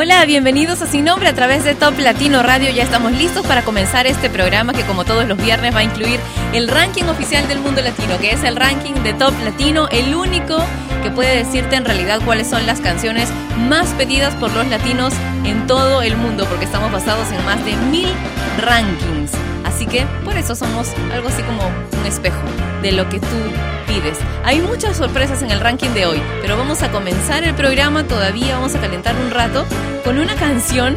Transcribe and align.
Hola, 0.00 0.24
bienvenidos 0.26 0.80
a 0.80 0.86
Sin 0.86 1.06
Nombre 1.06 1.28
a 1.28 1.34
través 1.34 1.64
de 1.64 1.74
Top 1.74 1.98
Latino 1.98 2.40
Radio. 2.40 2.70
Ya 2.70 2.84
estamos 2.84 3.10
listos 3.10 3.44
para 3.44 3.64
comenzar 3.64 4.06
este 4.06 4.30
programa 4.30 4.72
que 4.72 4.84
como 4.84 5.04
todos 5.04 5.26
los 5.26 5.36
viernes 5.36 5.74
va 5.74 5.80
a 5.80 5.82
incluir 5.82 6.20
el 6.52 6.68
ranking 6.68 7.02
oficial 7.06 7.48
del 7.48 7.58
mundo 7.58 7.82
latino, 7.82 8.16
que 8.20 8.30
es 8.30 8.44
el 8.44 8.54
ranking 8.54 8.94
de 9.02 9.12
Top 9.14 9.34
Latino, 9.42 9.88
el 9.90 10.14
único 10.14 10.64
que 11.02 11.10
puede 11.10 11.38
decirte 11.38 11.74
en 11.74 11.84
realidad 11.84 12.20
cuáles 12.24 12.46
son 12.46 12.64
las 12.64 12.80
canciones 12.80 13.28
más 13.68 13.88
pedidas 13.94 14.36
por 14.36 14.52
los 14.54 14.68
latinos 14.68 15.12
en 15.44 15.66
todo 15.66 16.00
el 16.00 16.16
mundo, 16.16 16.46
porque 16.48 16.66
estamos 16.66 16.92
basados 16.92 17.32
en 17.32 17.44
más 17.44 17.64
de 17.64 17.74
mil 17.90 18.08
rankings. 18.60 19.32
Así 19.68 19.86
que 19.86 20.06
por 20.24 20.36
eso 20.36 20.56
somos 20.56 20.88
algo 21.12 21.28
así 21.28 21.42
como 21.42 21.60
un 21.66 22.06
espejo 22.06 22.40
de 22.82 22.92
lo 22.92 23.08
que 23.08 23.20
tú 23.20 23.26
pides. 23.86 24.18
Hay 24.44 24.60
muchas 24.60 24.96
sorpresas 24.96 25.42
en 25.42 25.50
el 25.50 25.60
ranking 25.60 25.90
de 25.90 26.06
hoy, 26.06 26.22
pero 26.40 26.56
vamos 26.56 26.82
a 26.82 26.90
comenzar 26.90 27.44
el 27.44 27.54
programa 27.54 28.04
todavía, 28.04 28.56
vamos 28.56 28.74
a 28.74 28.80
calentar 28.80 29.14
un 29.14 29.30
rato 29.30 29.66
con 30.04 30.18
una 30.18 30.34
canción 30.36 30.96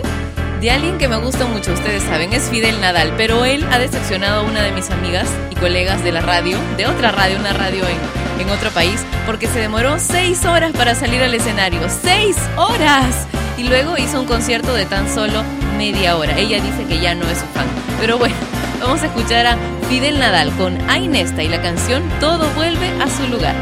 de 0.62 0.72
alguien 0.72 0.98
que 0.98 1.08
me 1.08 1.18
gusta 1.18 1.46
mucho, 1.46 1.74
ustedes 1.74 2.04
saben, 2.04 2.34
es 2.34 2.50
Fidel 2.50 2.80
Nadal, 2.80 3.14
pero 3.18 3.46
él 3.46 3.66
ha 3.72 3.78
decepcionado 3.78 4.42
a 4.42 4.44
una 4.44 4.62
de 4.62 4.72
mis 4.72 4.90
amigas 4.90 5.28
y 5.50 5.56
colegas 5.56 6.04
de 6.04 6.12
la 6.12 6.22
radio, 6.22 6.58
de 6.78 6.86
otra 6.86 7.12
radio, 7.12 7.40
una 7.40 7.52
radio 7.52 7.84
en, 7.84 8.42
en 8.42 8.50
otro 8.50 8.70
país, 8.70 9.04
porque 9.26 9.48
se 9.48 9.60
demoró 9.60 10.00
seis 10.00 10.46
horas 10.46 10.72
para 10.72 10.96
salir 10.96 11.22
al 11.22 11.34
escenario. 11.34 11.82
¡Seis 11.90 12.38
horas! 12.56 13.28
Y 13.58 13.64
luego 13.64 13.98
hizo 13.98 14.20
un 14.20 14.28
concierto 14.28 14.74
de 14.74 14.86
tan 14.86 15.14
solo 15.14 15.44
media 15.78 16.16
hora. 16.16 16.38
Ella 16.38 16.62
dice 16.62 16.86
que 16.88 17.00
ya 17.00 17.16
no 17.16 17.28
es 17.28 17.40
su 17.40 17.46
fan. 17.48 17.66
Pero 18.00 18.18
bueno, 18.18 18.36
vamos 18.82 19.02
a 19.04 19.06
escuchar 19.06 19.46
a 19.46 19.58
Fidel 19.88 20.20
Nadal 20.20 20.52
con 20.58 20.90
Ainesta 20.90 21.44
y 21.44 21.48
la 21.48 21.62
canción 21.62 22.04
Todo 22.20 22.50
vuelve 22.56 22.90
a 23.02 23.10
su 23.10 23.28
lugar. 23.28 23.56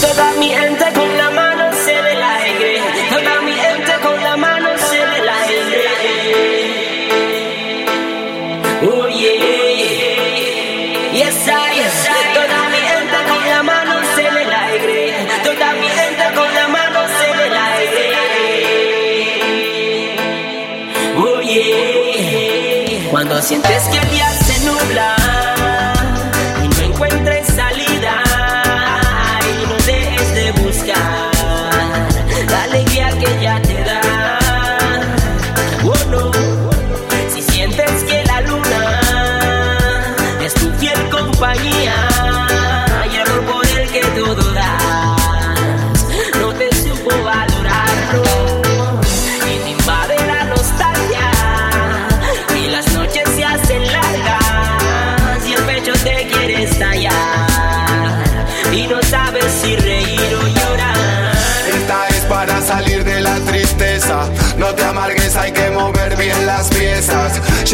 Toda 0.00 0.32
mi 0.38 0.48
gente 0.48 0.84
con 0.94 1.16
la 1.16 1.30
mano 1.30 1.64
se 1.84 2.02
ve 2.02 2.14
la. 2.14 3.03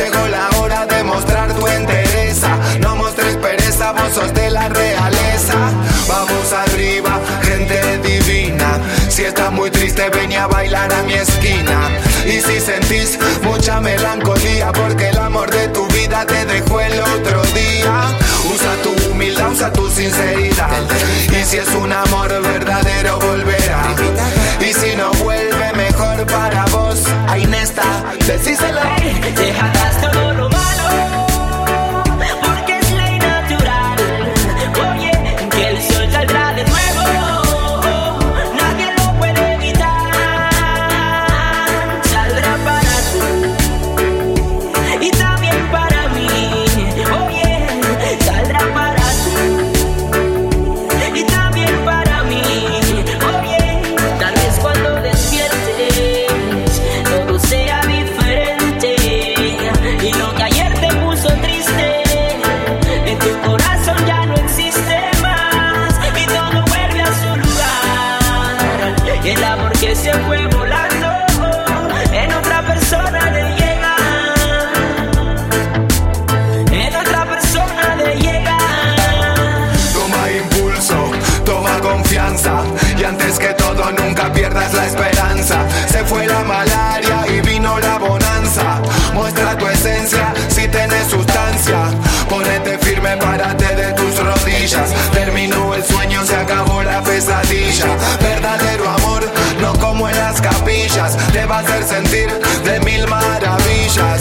Llegó 0.00 0.28
la 0.28 0.49
hora 0.59 0.87
de 0.87 1.05
mostrar 1.05 1.53
tu 1.53 1.66
entereza. 1.66 2.56
No 2.81 2.97
mostres 2.97 3.37
pereza, 3.37 3.93
vos 3.93 4.15
sos 4.15 4.33
de 4.33 4.49
la 4.50 4.66
realeza. 4.71 5.59
Vamos 6.09 6.53
arriba, 6.55 7.21
gente 7.43 7.99
divina. 7.99 8.78
Si 9.10 9.25
estás 9.25 9.53
muy 9.53 9.71
triste, 9.71 10.09
ven 10.09 10.33
a 10.33 10.47
bailar 10.47 10.91
a 10.91 11.03
mi 11.03 11.12
esquina. 11.12 11.91
Y 12.25 12.41
si 12.41 12.60
sentís 12.60 13.19
mucha 13.43 13.78
melancolía, 13.83 14.72
porque 14.72 15.10
el 15.10 15.19
amor 15.19 15.50
de 15.50 15.69
tu 15.69 15.87
vida 15.89 16.25
te 16.25 16.47
dejó 16.47 16.81
el 16.81 16.99
otro 16.99 17.43
día. 17.53 18.16
Usa 18.55 18.72
tu 18.83 19.10
humildad, 19.10 19.53
usa 19.53 19.71
tu 19.71 19.87
sinceridad. 19.91 20.81
Y 21.28 21.44
si 21.44 21.59
es 21.59 21.69
un 21.75 21.93
amor 21.93 22.31
verdadero, 22.41 23.19
volverá. 23.19 23.83
Y 24.60 24.72
si 24.72 24.97
no 24.97 25.10
vuelve 25.22 25.72
mejor 25.75 26.25
para 26.25 26.69
vos, 27.80 28.04
ahí 28.06 28.18
está, 28.18 28.32
decíselo. 28.32 28.80
Deja 29.36 29.66
atrás 29.66 30.00
todo 30.00 30.12
lo 30.12 30.20
malo, 30.20 30.29
Y 69.22 69.28
el 69.28 69.44
amor 69.44 69.72
que 69.72 69.94
se 69.94 70.12
fue 70.12 70.47
volando 70.47 71.08
en 72.12 72.32
otra 72.32 72.62
persona 72.66 73.31
le 73.31 73.42
llega. 73.54 73.97
En 76.72 76.97
otra 76.97 77.26
persona 77.26 77.97
le 77.97 78.16
llega. 78.16 78.56
Toma 79.92 80.30
impulso, 80.30 81.10
toma 81.44 81.78
confianza 81.80 82.62
y 82.98 83.04
antes 83.04 83.38
que 83.38 83.48
todo 83.54 83.92
nunca 83.92 84.32
pierdas 84.32 84.72
la 84.72 84.86
esperanza. 84.86 85.66
Se 85.88 86.04
fue 86.04 86.26
la 86.26 86.42
malaria 86.42 87.26
y 87.28 87.41
vino 87.42 87.78
la 87.78 87.98
bonanza. 87.98 88.80
Muestra 89.12 89.56
tu 89.59 89.66
esencia 89.66 90.32
si 90.48 90.66
tienes 90.69 91.06
sustancia. 91.09 91.78
Ponete 92.28 92.78
firme, 92.78 93.16
párate 93.16 93.76
de 93.76 93.92
tus 93.92 94.19
rodillas. 94.19 94.92
Terminó 95.12 95.75
el 95.75 95.84
sueño, 95.84 96.25
se 96.25 96.36
acabó 96.36 96.82
la 96.82 97.03
pesadilla. 97.03 97.86
Verdadero 98.21 98.89
amor, 98.89 98.99
Te 101.08 101.47
va 101.47 101.56
a 101.56 101.60
hacer 101.60 101.82
sentir 101.82 102.28
de 102.62 102.78
mil 102.80 103.08
maravillas. 103.08 104.20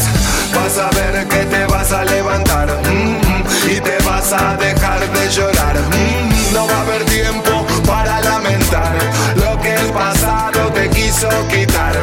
Vas 0.56 0.78
a 0.78 0.90
ver 0.92 1.28
que 1.28 1.44
te 1.46 1.66
vas 1.66 1.92
a 1.92 2.06
levantar. 2.06 2.70
mm, 2.70 3.70
y 3.70 3.82
te 3.82 3.98
vas 4.06 4.32
a 4.32 4.56
dejar 4.56 5.02
de 5.12 5.30
llorar. 5.30 5.76
Mm, 5.78 6.54
no 6.54 6.68
va 6.68 6.78
a 6.78 6.82
haber 6.82 7.04
tiempo 7.04 7.66
para 7.86 8.22
lamentar 8.22 8.96
lo 9.36 9.60
que 9.60 9.76
el 9.76 9.92
pasado 9.92 10.72
te 10.72 10.90
quiso 10.90 11.28
quitar. 11.50 11.96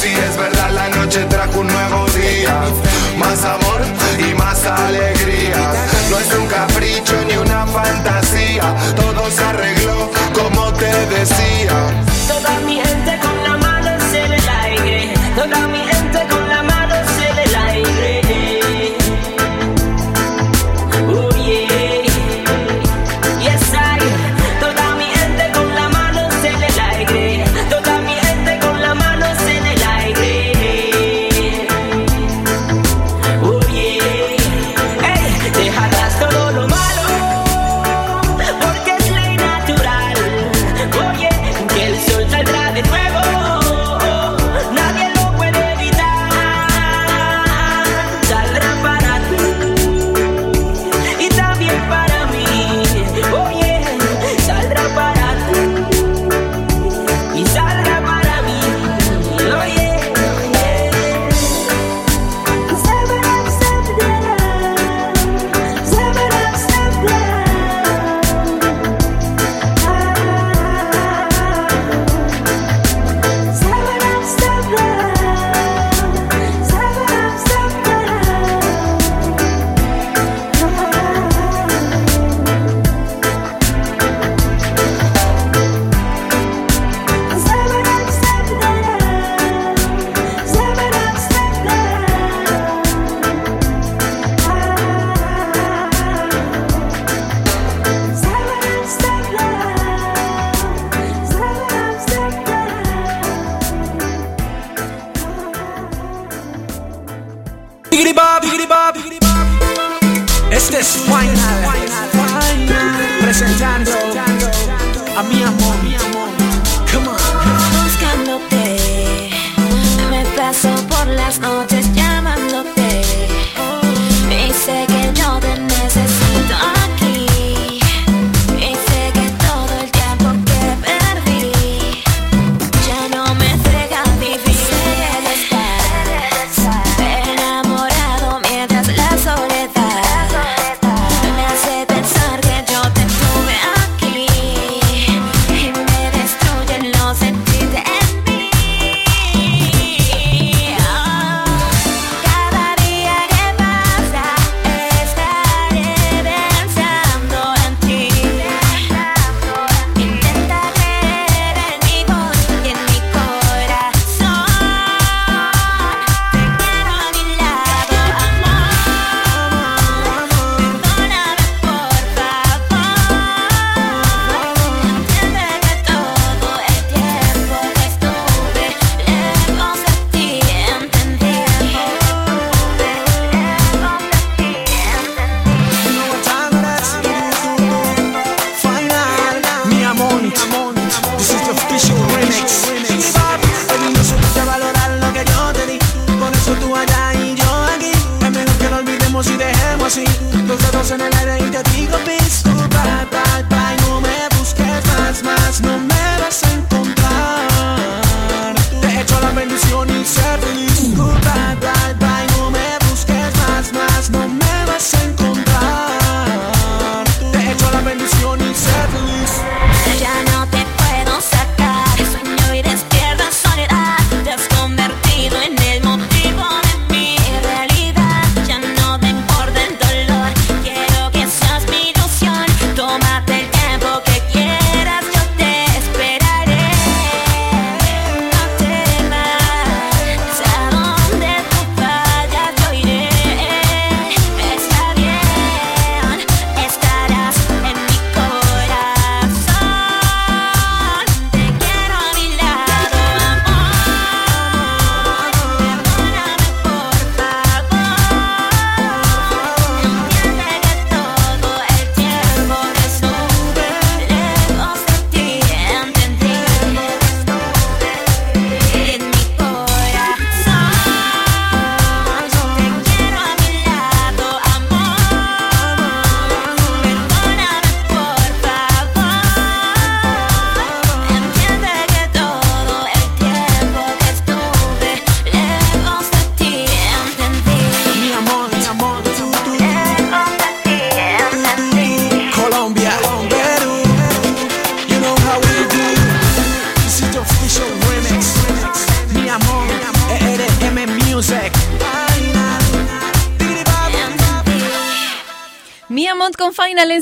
Si 0.00 0.08
es 0.08 0.36
verdad, 0.36 0.70
la 0.72 0.88
noche 0.88 1.24
trajo 1.26 1.60
un 1.60 1.68
nuevo 1.68 2.06
día, 2.06 2.62
más 3.16 3.44
amor 3.44 3.80
y 4.18 4.34
más 4.34 4.66
alegría. 4.66 5.19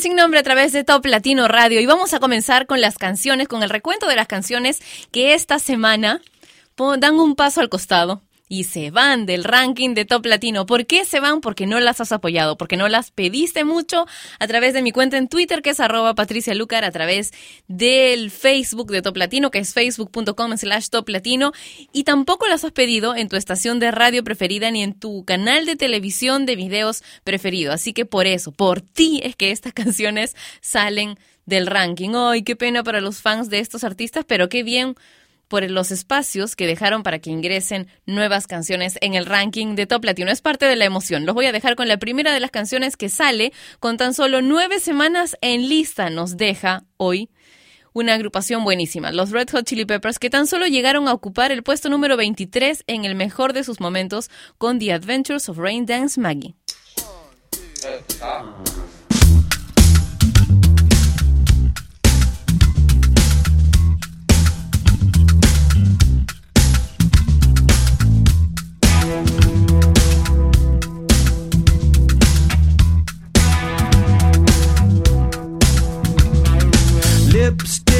Sin 0.08 0.16
Nombre 0.16 0.40
a 0.40 0.42
través 0.42 0.72
de 0.72 0.84
Top 0.84 1.04
Latino 1.04 1.48
Radio. 1.48 1.82
Y 1.82 1.84
vamos 1.84 2.14
a 2.14 2.18
comenzar 2.18 2.64
con 2.64 2.80
las 2.80 2.96
canciones, 2.96 3.46
con 3.46 3.62
el 3.62 3.68
recuento 3.68 4.08
de 4.08 4.16
las 4.16 4.26
canciones 4.26 4.80
que 5.12 5.34
esta 5.34 5.58
semana 5.58 6.22
dan 6.98 7.20
un 7.20 7.36
paso 7.36 7.60
al 7.60 7.68
costado 7.68 8.22
y 8.48 8.64
se 8.64 8.90
van 8.90 9.26
del 9.26 9.44
ranking 9.44 9.94
de 9.94 10.04
Top 10.04 10.24
Latino. 10.26 10.66
¿Por 10.66 10.86
qué 10.86 11.04
se 11.04 11.20
van? 11.20 11.40
Porque 11.40 11.66
no 11.66 11.80
las 11.80 12.00
has 12.00 12.12
apoyado, 12.12 12.56
porque 12.56 12.76
no 12.76 12.88
las 12.88 13.10
pediste 13.10 13.64
mucho 13.64 14.06
a 14.38 14.46
través 14.46 14.74
de 14.74 14.82
mi 14.82 14.92
cuenta 14.92 15.16
en 15.16 15.28
Twitter, 15.28 15.62
que 15.62 15.70
es 15.70 15.80
arroba 15.80 16.14
Patricia 16.14 16.54
Lucar, 16.54 16.84
a 16.84 16.90
través 16.90 17.32
del 17.68 18.30
Facebook 18.30 18.90
de 18.90 19.02
Top 19.02 19.16
Latino, 19.16 19.50
que 19.50 19.58
es 19.58 19.74
facebook.com 19.74 20.56
slash 20.56 20.88
Top 20.88 21.08
Latino, 21.08 21.52
y 21.92 22.04
tampoco 22.04 22.46
las 22.48 22.64
has 22.64 22.72
pedido 22.72 23.14
en 23.14 23.28
tu 23.28 23.36
estación 23.36 23.78
de 23.78 23.90
radio 23.90 24.24
preferida 24.24 24.70
ni 24.70 24.82
en 24.82 24.94
tu 24.94 25.24
canal 25.24 25.66
de 25.66 25.76
televisión 25.76 26.46
de 26.46 26.56
videos 26.56 27.02
preferido. 27.24 27.72
Así 27.72 27.92
que 27.92 28.06
por 28.06 28.26
eso, 28.26 28.52
por 28.52 28.80
ti 28.80 29.20
es 29.22 29.36
que 29.36 29.50
estas 29.50 29.72
canciones 29.74 30.36
salen 30.60 31.18
del 31.46 31.66
ranking. 31.66 32.10
Ay, 32.14 32.42
qué 32.42 32.56
pena 32.56 32.82
para 32.82 33.00
los 33.00 33.22
fans 33.22 33.48
de 33.48 33.58
estos 33.58 33.84
artistas, 33.84 34.24
pero 34.26 34.48
qué 34.48 34.62
bien 34.62 34.94
por 35.48 35.68
los 35.70 35.90
espacios 35.90 36.54
que 36.54 36.66
dejaron 36.66 37.02
para 37.02 37.18
que 37.18 37.30
ingresen 37.30 37.88
nuevas 38.06 38.46
canciones 38.46 38.98
en 39.00 39.14
el 39.14 39.26
ranking 39.26 39.74
de 39.74 39.86
Top 39.86 40.04
Latino. 40.04 40.30
Es 40.30 40.42
parte 40.42 40.66
de 40.66 40.76
la 40.76 40.84
emoción. 40.84 41.26
Los 41.26 41.34
voy 41.34 41.46
a 41.46 41.52
dejar 41.52 41.74
con 41.74 41.88
la 41.88 41.96
primera 41.96 42.32
de 42.32 42.40
las 42.40 42.50
canciones 42.50 42.96
que 42.96 43.08
sale 43.08 43.52
con 43.80 43.96
tan 43.96 44.14
solo 44.14 44.42
nueve 44.42 44.78
semanas 44.78 45.36
en 45.40 45.68
lista. 45.68 46.10
Nos 46.10 46.36
deja 46.36 46.84
hoy 46.96 47.30
una 47.92 48.14
agrupación 48.14 48.64
buenísima, 48.64 49.10
los 49.10 49.30
Red 49.30 49.48
Hot 49.50 49.64
Chili 49.64 49.84
Peppers, 49.84 50.18
que 50.18 50.30
tan 50.30 50.46
solo 50.46 50.66
llegaron 50.66 51.08
a 51.08 51.12
ocupar 51.12 51.50
el 51.50 51.62
puesto 51.62 51.88
número 51.88 52.16
23 52.16 52.84
en 52.86 53.04
el 53.04 53.14
mejor 53.14 53.52
de 53.52 53.64
sus 53.64 53.80
momentos 53.80 54.30
con 54.56 54.78
The 54.78 54.92
Adventures 54.92 55.48
of 55.48 55.58
Rain 55.58 55.86
Dance 55.86 56.20
Maggie. 56.20 56.54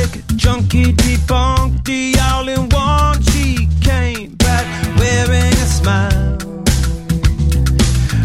Lipstick, 0.08 0.36
junkie, 0.36 0.92
debunked 0.92 1.84
the 1.84 2.18
all 2.20 2.48
in 2.48 2.68
one. 2.70 3.22
She 3.22 3.68
came 3.80 4.34
back 4.36 4.64
wearing 4.96 5.52
a 5.52 5.66
smile. 5.66 6.38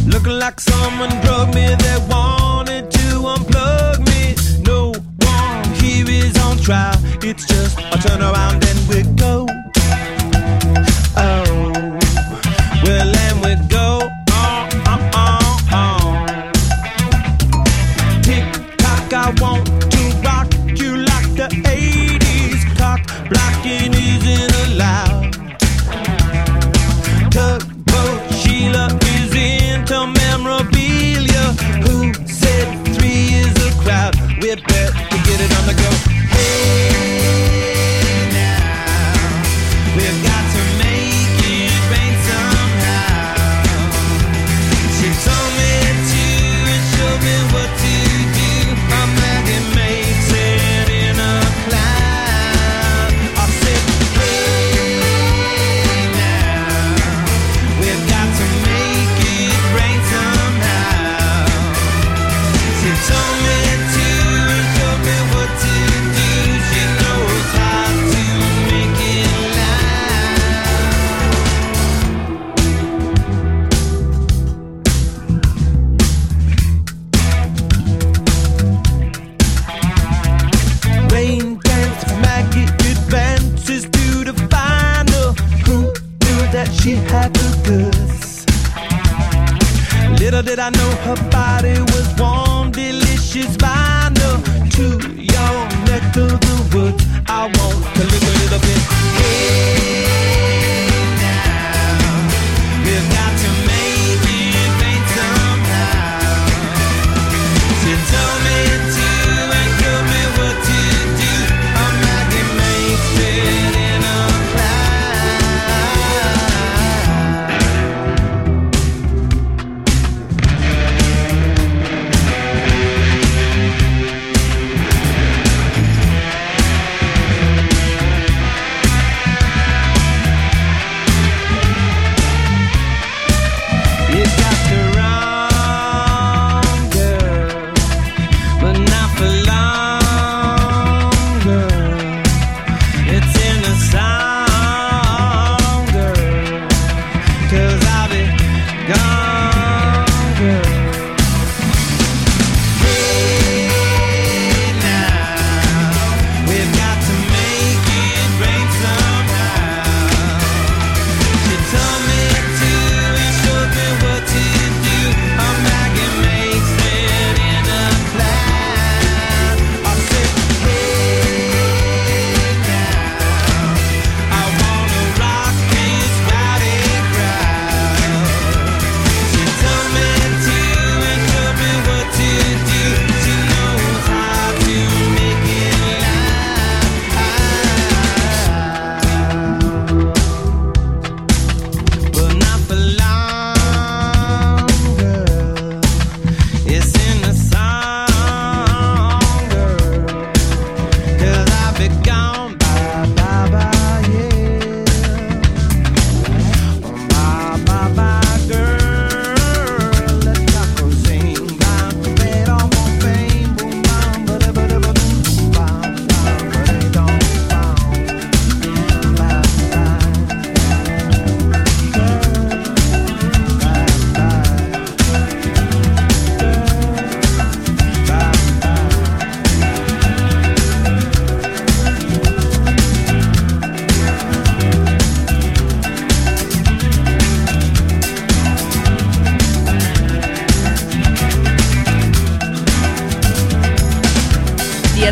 Looking 0.06 0.40
like 0.40 0.60
someone 0.60 1.10
drugged 1.22 1.56
me 1.56 1.68
that 1.68 2.08
wanted 2.10 2.92
to 2.92 3.08
unplug 3.34 4.00
me. 4.08 4.36
No 4.64 4.94
one 5.26 5.74
here 5.76 6.10
is 6.10 6.38
on 6.40 6.58
trial. 6.58 6.98
It's 7.22 7.46
just 7.46 7.78
a 7.80 7.98
turn 8.08 8.22
around 8.22 8.64
and 8.64 8.90
we 8.90 9.04
go. 9.16 9.48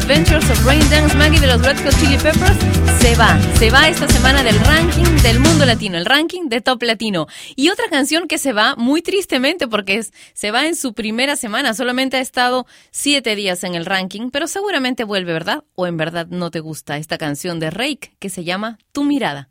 Adventures 0.01 0.49
of 0.49 0.65
Raindance 0.65 1.15
Maggie 1.15 1.39
de 1.39 1.45
los 1.45 1.61
Red 1.61 1.77
Hot 1.83 1.95
Chili 1.99 2.17
Peppers 2.17 2.57
se 2.99 3.15
va, 3.15 3.39
se 3.59 3.69
va 3.69 3.87
esta 3.87 4.07
semana 4.07 4.43
del 4.43 4.59
ranking 4.59 5.05
del 5.21 5.39
mundo 5.39 5.63
latino, 5.63 5.95
el 5.95 6.05
ranking 6.05 6.49
de 6.49 6.59
top 6.59 6.81
latino. 6.81 7.27
Y 7.55 7.69
otra 7.69 7.85
canción 7.87 8.27
que 8.27 8.39
se 8.39 8.51
va 8.51 8.75
muy 8.75 9.03
tristemente 9.03 9.67
porque 9.67 10.03
se 10.33 10.51
va 10.51 10.65
en 10.65 10.75
su 10.75 10.93
primera 10.93 11.35
semana, 11.35 11.75
solamente 11.75 12.17
ha 12.17 12.19
estado 12.19 12.65
siete 12.89 13.35
días 13.35 13.63
en 13.63 13.75
el 13.75 13.85
ranking, 13.85 14.31
pero 14.31 14.47
seguramente 14.47 15.03
vuelve, 15.03 15.33
¿verdad? 15.33 15.63
O 15.75 15.85
en 15.85 15.97
verdad 15.97 16.25
no 16.29 16.49
te 16.49 16.61
gusta 16.61 16.97
esta 16.97 17.19
canción 17.19 17.59
de 17.59 17.69
Rake 17.69 18.15
que 18.17 18.29
se 18.29 18.43
llama 18.43 18.79
Tu 18.91 19.03
mirada. 19.03 19.50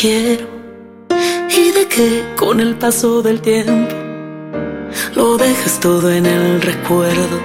quiero 0.00 0.46
y 1.50 1.72
de 1.72 1.86
que 1.86 2.24
con 2.34 2.58
el 2.58 2.74
paso 2.76 3.20
del 3.20 3.42
tiempo 3.42 3.94
lo 5.14 5.36
dejas 5.36 5.78
todo 5.78 6.10
en 6.10 6.24
el 6.24 6.62
recuerdo. 6.62 7.38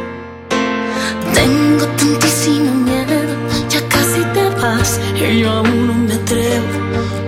Tengo 1.33 1.85
tantísimo 1.97 2.71
miedo, 2.89 3.35
ya 3.67 3.81
casi 3.89 4.21
te 4.33 4.49
vas 4.61 5.01
y 5.19 5.39
yo 5.39 5.51
aún 5.51 5.87
no 5.87 5.93
me 5.95 6.13
atrevo. 6.13 6.75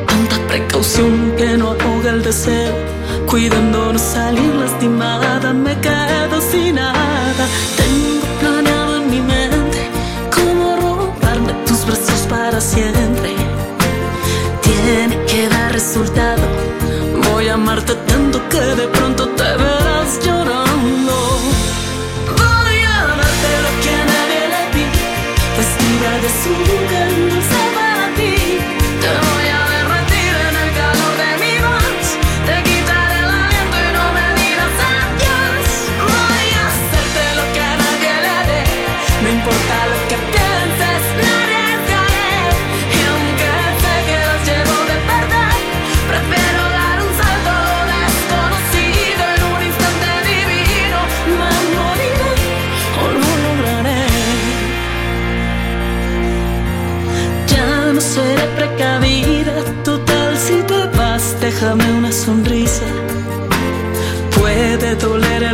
Tanta 0.08 0.38
precaución 0.48 1.34
que 1.38 1.58
no 1.58 1.72
ahoga 1.72 2.12
el 2.12 2.24
deseo, 2.24 2.74
cuidando 3.30 3.92
no 3.92 4.00
salir 4.00 4.56
lastimada, 4.56 5.52
me 5.52 5.74
quedo 5.82 6.40
sin 6.52 6.76
nada. 6.76 7.46
Tengo 7.76 8.26
planeado 8.40 8.98
en 8.98 9.10
mi 9.10 9.20
mente 9.20 9.80
cómo 10.34 10.78
robarme 10.78 11.52
tus 11.66 11.86
brazos 11.86 12.22
para 12.30 12.62
siempre 12.62 13.17
resultado. 15.78 16.42
Voy 17.30 17.48
a 17.50 17.54
amarte 17.54 17.94
tanto 18.08 18.40
que 18.50 18.60
de 18.80 18.97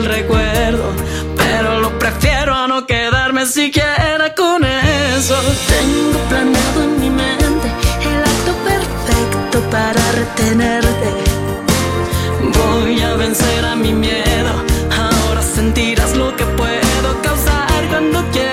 recuerdo, 0.03 0.93
pero 1.37 1.79
lo 1.79 1.97
prefiero 1.97 2.53
a 2.53 2.67
no 2.67 2.85
quedarme 2.85 3.45
siquiera 3.45 4.33
con 4.35 4.63
eso. 4.63 5.35
Tengo 5.67 6.19
planeado 6.29 6.83
en 6.83 6.99
mi 6.99 7.09
mente 7.09 7.67
el 8.01 8.19
acto 8.21 8.53
perfecto 8.63 9.59
para 9.69 10.01
retenerte. 10.11 11.09
Voy 12.59 13.01
a 13.01 13.15
vencer 13.15 13.65
a 13.65 13.75
mi 13.75 13.93
miedo, 13.93 14.53
ahora 14.91 15.41
sentirás 15.41 16.15
lo 16.15 16.35
que 16.35 16.45
puedo 16.45 17.21
causar 17.21 17.87
cuando 17.89 18.23
quiero. 18.31 18.52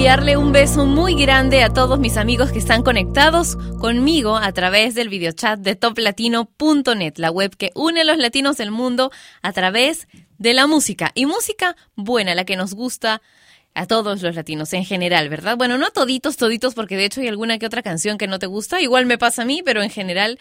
Enviarle 0.00 0.38
un 0.38 0.50
beso 0.50 0.86
muy 0.86 1.14
grande 1.14 1.62
a 1.62 1.74
todos 1.74 1.98
mis 1.98 2.16
amigos 2.16 2.52
que 2.52 2.58
están 2.58 2.82
conectados 2.82 3.56
conmigo 3.78 4.38
a 4.38 4.50
través 4.52 4.94
del 4.94 5.10
videochat 5.10 5.58
de 5.60 5.76
toplatino.net, 5.76 7.18
la 7.18 7.30
web 7.30 7.54
que 7.54 7.70
une 7.74 8.00
a 8.00 8.04
los 8.04 8.16
latinos 8.16 8.56
del 8.56 8.70
mundo 8.70 9.10
a 9.42 9.52
través 9.52 10.08
de 10.38 10.54
la 10.54 10.66
música. 10.66 11.12
Y 11.14 11.26
música 11.26 11.76
buena, 11.96 12.34
la 12.34 12.46
que 12.46 12.56
nos 12.56 12.72
gusta 12.72 13.20
a 13.74 13.84
todos 13.84 14.22
los 14.22 14.34
latinos 14.34 14.72
en 14.72 14.86
general, 14.86 15.28
¿verdad? 15.28 15.58
Bueno, 15.58 15.76
no 15.76 15.90
toditos, 15.90 16.38
toditos, 16.38 16.72
porque 16.72 16.96
de 16.96 17.04
hecho 17.04 17.20
hay 17.20 17.28
alguna 17.28 17.58
que 17.58 17.66
otra 17.66 17.82
canción 17.82 18.16
que 18.16 18.26
no 18.26 18.38
te 18.38 18.46
gusta, 18.46 18.80
igual 18.80 19.04
me 19.04 19.18
pasa 19.18 19.42
a 19.42 19.44
mí, 19.44 19.60
pero 19.62 19.82
en 19.82 19.90
general 19.90 20.38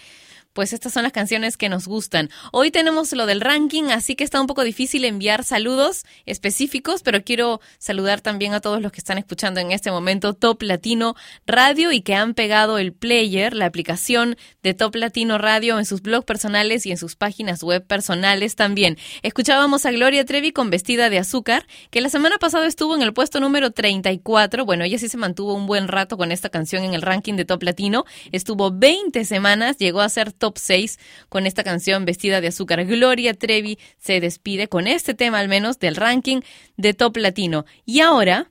pues 0.53 0.73
estas 0.73 0.93
son 0.93 1.03
las 1.03 1.11
canciones 1.11 1.57
que 1.57 1.69
nos 1.69 1.87
gustan. 1.87 2.29
Hoy 2.51 2.71
tenemos 2.71 3.11
lo 3.13 3.25
del 3.25 3.41
ranking, 3.41 3.85
así 3.85 4.15
que 4.15 4.23
está 4.23 4.41
un 4.41 4.47
poco 4.47 4.63
difícil 4.63 5.05
enviar 5.05 5.43
saludos 5.43 6.03
específicos, 6.25 7.01
pero 7.03 7.23
quiero 7.23 7.61
saludar 7.77 8.21
también 8.21 8.53
a 8.53 8.61
todos 8.61 8.81
los 8.81 8.91
que 8.91 8.99
están 8.99 9.17
escuchando 9.17 9.59
en 9.59 9.71
este 9.71 9.91
momento 9.91 10.33
Top 10.33 10.61
Latino 10.61 11.15
Radio 11.45 11.91
y 11.91 12.01
que 12.01 12.15
han 12.15 12.33
pegado 12.33 12.77
el 12.77 12.93
player, 12.93 13.53
la 13.53 13.65
aplicación 13.65 14.37
de 14.63 14.73
Top 14.73 14.95
Latino 14.95 15.37
Radio 15.37 15.79
en 15.79 15.85
sus 15.85 16.01
blogs 16.01 16.25
personales 16.25 16.85
y 16.85 16.91
en 16.91 16.97
sus 16.97 17.15
páginas 17.15 17.63
web 17.63 17.85
personales 17.85 18.55
también. 18.55 18.97
Escuchábamos 19.21 19.85
a 19.85 19.91
Gloria 19.91 20.25
Trevi 20.25 20.51
con 20.51 20.69
Vestida 20.69 21.09
de 21.09 21.19
Azúcar, 21.19 21.67
que 21.91 22.01
la 22.01 22.09
semana 22.09 22.37
pasada 22.37 22.67
estuvo 22.67 22.95
en 22.95 23.01
el 23.01 23.13
puesto 23.13 23.39
número 23.39 23.71
34. 23.71 24.65
Bueno, 24.65 24.83
ella 24.83 24.97
sí 24.97 25.09
se 25.09 25.17
mantuvo 25.17 25.53
un 25.53 25.67
buen 25.67 25.87
rato 25.87 26.17
con 26.17 26.31
esta 26.31 26.49
canción 26.49 26.83
en 26.83 26.93
el 26.93 27.01
ranking 27.01 27.35
de 27.35 27.45
Top 27.45 27.63
Latino. 27.63 28.05
Estuvo 28.31 28.71
20 28.71 29.23
semanas, 29.25 29.77
llegó 29.77 30.01
a 30.01 30.09
ser 30.09 30.33
top 30.39 30.57
6 30.57 30.97
con 31.29 31.45
esta 31.45 31.63
canción 31.63 32.05
Vestida 32.05 32.41
de 32.41 32.47
Azúcar. 32.47 32.83
Gloria 32.85 33.35
Trevi 33.35 33.77
se 33.99 34.19
despide 34.19 34.67
con 34.67 34.87
este 34.87 35.13
tema 35.13 35.39
al 35.39 35.47
menos 35.47 35.77
del 35.77 35.95
ranking 35.95 36.41
de 36.77 36.95
Top 36.95 37.17
Latino. 37.17 37.65
Y 37.85 37.99
ahora, 37.99 38.49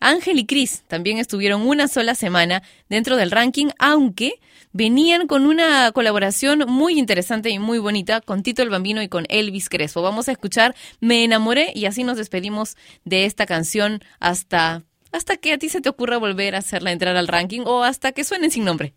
Ángel 0.00 0.38
y 0.38 0.46
Cris 0.46 0.84
también 0.86 1.18
estuvieron 1.18 1.62
una 1.62 1.88
sola 1.88 2.14
semana 2.14 2.62
dentro 2.88 3.16
del 3.16 3.30
ranking, 3.30 3.68
aunque 3.78 4.40
venían 4.72 5.26
con 5.26 5.46
una 5.46 5.90
colaboración 5.92 6.64
muy 6.68 6.98
interesante 6.98 7.50
y 7.50 7.58
muy 7.58 7.78
bonita 7.78 8.20
con 8.20 8.42
Tito 8.42 8.62
el 8.62 8.70
Bambino 8.70 9.02
y 9.02 9.08
con 9.08 9.26
Elvis 9.28 9.68
Crespo. 9.68 10.02
Vamos 10.02 10.28
a 10.28 10.32
escuchar 10.32 10.74
Me 11.00 11.24
enamoré 11.24 11.72
y 11.74 11.86
así 11.86 12.04
nos 12.04 12.16
despedimos 12.16 12.76
de 13.04 13.24
esta 13.24 13.46
canción 13.46 14.02
hasta 14.20 14.82
hasta 15.10 15.38
que 15.38 15.54
a 15.54 15.58
ti 15.58 15.70
se 15.70 15.80
te 15.80 15.88
ocurra 15.88 16.18
volver 16.18 16.54
a 16.54 16.58
hacerla 16.58 16.92
entrar 16.92 17.16
al 17.16 17.28
ranking 17.28 17.62
o 17.64 17.82
hasta 17.82 18.12
que 18.12 18.24
suenen 18.24 18.50
sin 18.50 18.64
nombre. 18.64 18.92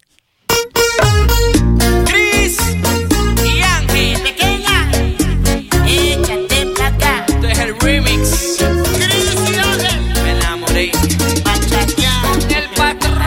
Cris 2.52 2.76
y 3.46 3.62
Ángel. 3.62 4.22
Pequeña, 4.24 4.92
échate 5.88 6.66
pa' 6.78 6.88
acá. 6.88 7.26
Este 7.28 7.52
es 7.52 7.60
el 7.60 7.80
remix. 7.80 8.58
Me 10.24 10.32
enamoré. 10.32 10.92
El 12.50 12.70
patrón. 12.76 13.26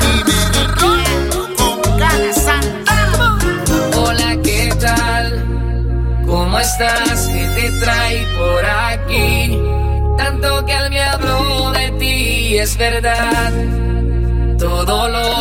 Con 1.56 1.98
ganas 1.98 2.36
santa. 2.36 2.96
Hola, 3.96 4.36
¿qué 4.42 4.70
tal? 4.80 5.26
¿Cómo 6.26 6.58
estás? 6.58 7.28
¿Qué 7.28 7.48
te 7.54 7.70
trae 7.80 8.26
por 8.36 8.64
aquí? 8.64 9.58
Tanto 10.18 10.66
que 10.66 10.72
él 10.72 10.90
me 10.90 11.00
habló 11.00 11.72
de 11.72 11.90
ti, 11.92 12.58
es 12.58 12.76
verdad. 12.76 13.52
Todo 14.58 15.08
lo 15.08 15.33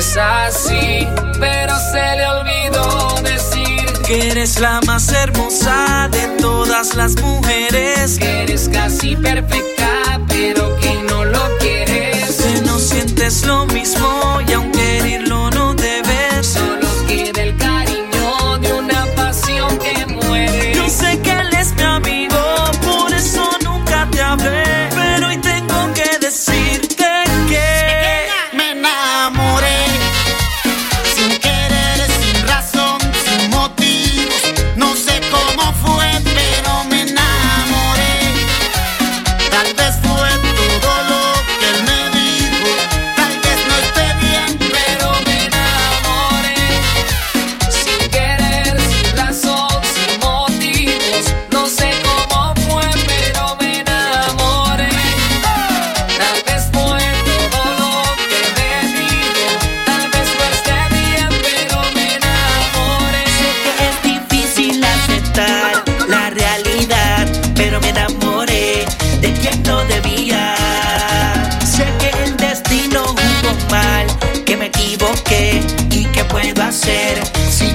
es 0.00 0.16
así, 0.16 1.06
pero 1.38 1.74
se 1.92 2.16
le 2.16 2.26
olvidó 2.26 3.20
decir 3.22 3.84
Que 4.06 4.30
eres 4.30 4.58
la 4.58 4.80
más 4.86 5.12
hermosa 5.12 6.08
de 6.10 6.26
todas 6.40 6.94
las 6.94 7.20
mujeres. 7.20 8.18
que 8.18 8.44
eres 8.44 8.70
casi 8.72 9.14
perfecta, 9.14 10.18
pero 10.26 10.74
que 10.78 10.94
no 11.02 11.26
lo 11.26 11.42
quieres. 11.58 12.34
Que 12.36 12.62
no 12.62 12.78
sientes 12.78 13.44
lo 13.44 13.66
mismo 13.66 14.40
y 14.48 14.52
aunque 14.54 14.80
quererlo 14.80 15.50
no 15.50 15.74
debes. 15.74 16.46
Solo 16.46 16.88
queda 17.06 17.42
el 17.42 17.49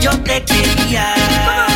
yo 0.05 0.11
te 0.19 0.43
quería. 0.43 1.15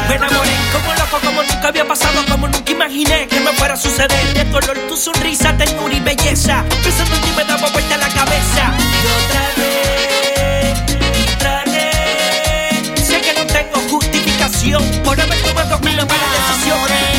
Me 0.08 0.16
enamoré 0.16 0.56
como 0.72 0.94
loco, 0.94 1.18
como 1.26 1.42
nunca 1.42 1.68
había 1.70 1.86
pasado, 1.88 2.24
como 2.30 2.48
nunca 2.48 2.72
imaginé 2.72 3.28
que 3.28 3.40
me 3.40 3.52
fuera 3.54 3.74
a 3.74 3.78
suceder. 3.78 4.34
De 4.36 4.46
tu 4.46 4.58
olor, 4.58 4.78
tu 4.88 4.96
sonrisa, 4.96 5.58
ternura 5.58 5.96
y 5.96 6.00
belleza. 6.00 6.64
Pensando 6.84 7.16
en 7.16 7.22
ti 7.22 7.32
me 7.36 7.44
daba 7.44 7.68
vuelta 7.70 7.98
la 7.98 8.10
cabeza. 8.10 8.64
Y 8.98 9.08
otra 9.20 9.44
vez, 9.60 10.74
y 11.22 11.72
vez. 11.72 13.08
Sé 13.08 13.20
que 13.22 13.34
no 13.34 13.46
tengo 13.48 13.78
justificación 13.90 14.84
por 15.04 15.20
haber 15.20 15.42
tomado 15.42 15.80
una 15.82 16.06
mala 16.06 16.28
decisión. 16.38 17.19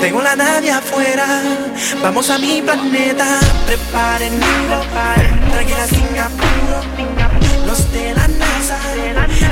Tengo 0.00 0.22
la 0.22 0.34
nave 0.34 0.70
afuera, 0.70 1.26
vamos 2.02 2.30
a 2.30 2.38
mi 2.38 2.62
planeta. 2.62 3.38
Preparen 3.66 4.32
nido, 4.40 4.82
tranquila 5.52 5.86
Singapur. 5.86 7.66
Los 7.66 7.92
de 7.92 8.14
la 8.14 8.26
NASA, 8.28 8.78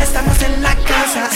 estamos 0.03 0.43
en 0.43 0.63
la 0.63 0.75
casa. 0.75 1.29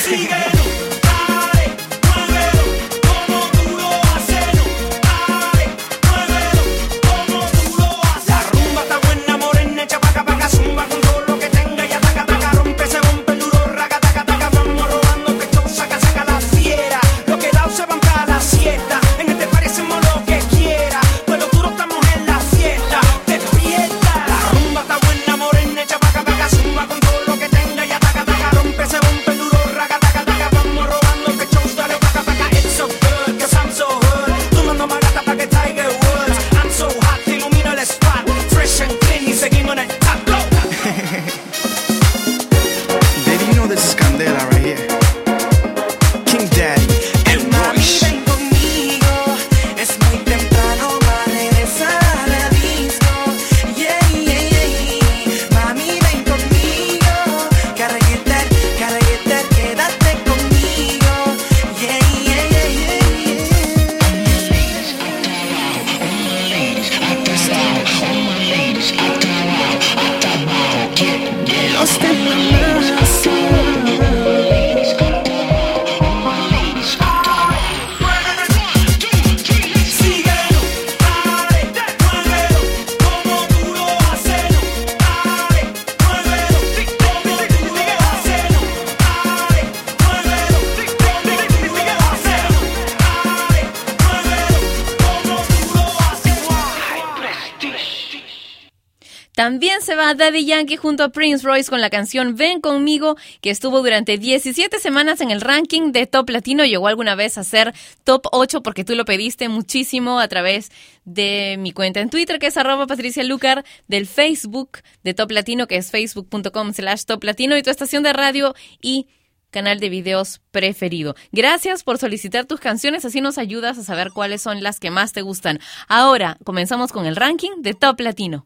Yankee 100.62 100.76
junto 100.76 101.02
a 101.02 101.08
Prince 101.08 101.44
Royce 101.44 101.68
con 101.68 101.80
la 101.80 101.90
canción 101.90 102.36
Ven 102.36 102.60
conmigo, 102.60 103.16
que 103.40 103.50
estuvo 103.50 103.82
durante 103.82 104.16
17 104.16 104.78
semanas 104.78 105.20
en 105.20 105.32
el 105.32 105.40
ranking 105.40 105.90
de 105.90 106.06
Top 106.06 106.30
Latino. 106.30 106.64
Llegó 106.64 106.86
alguna 106.86 107.16
vez 107.16 107.36
a 107.36 107.42
ser 107.42 107.74
Top 108.04 108.26
8 108.30 108.62
porque 108.62 108.84
tú 108.84 108.94
lo 108.94 109.04
pediste 109.04 109.48
muchísimo 109.48 110.20
a 110.20 110.28
través 110.28 110.70
de 111.04 111.56
mi 111.58 111.72
cuenta 111.72 111.98
en 111.98 112.10
Twitter, 112.10 112.38
que 112.38 112.46
es 112.46 112.56
arroba 112.56 112.86
Patricia 112.86 113.24
Lucar, 113.24 113.64
del 113.88 114.06
Facebook 114.06 114.78
de 115.02 115.14
Top 115.14 115.32
Latino, 115.32 115.66
que 115.66 115.78
es 115.78 115.90
facebook.com 115.90 116.72
slash 116.72 117.06
Top 117.06 117.24
Latino, 117.24 117.56
y 117.56 117.62
tu 117.64 117.70
estación 117.70 118.04
de 118.04 118.12
radio 118.12 118.54
y 118.80 119.08
canal 119.52 119.78
de 119.78 119.88
videos 119.88 120.40
preferido. 120.50 121.14
Gracias 121.30 121.84
por 121.84 121.98
solicitar 121.98 122.46
tus 122.46 122.58
canciones, 122.58 123.04
así 123.04 123.20
nos 123.20 123.38
ayudas 123.38 123.78
a 123.78 123.84
saber 123.84 124.10
cuáles 124.12 124.42
son 124.42 124.64
las 124.64 124.80
que 124.80 124.90
más 124.90 125.12
te 125.12 125.22
gustan. 125.22 125.60
Ahora 125.86 126.38
comenzamos 126.42 126.90
con 126.90 127.06
el 127.06 127.14
ranking 127.14 127.62
de 127.62 127.74
Top 127.74 128.00
Latino. 128.00 128.44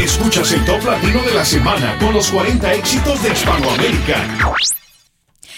Escuchas 0.00 0.52
el 0.52 0.64
Top 0.64 0.84
Latino 0.84 1.20
de 1.22 1.34
la 1.34 1.44
semana 1.44 1.98
con 1.98 2.14
los 2.14 2.30
40 2.30 2.74
éxitos 2.74 3.20
de 3.22 3.32
Hispanoamérica. 3.32 4.28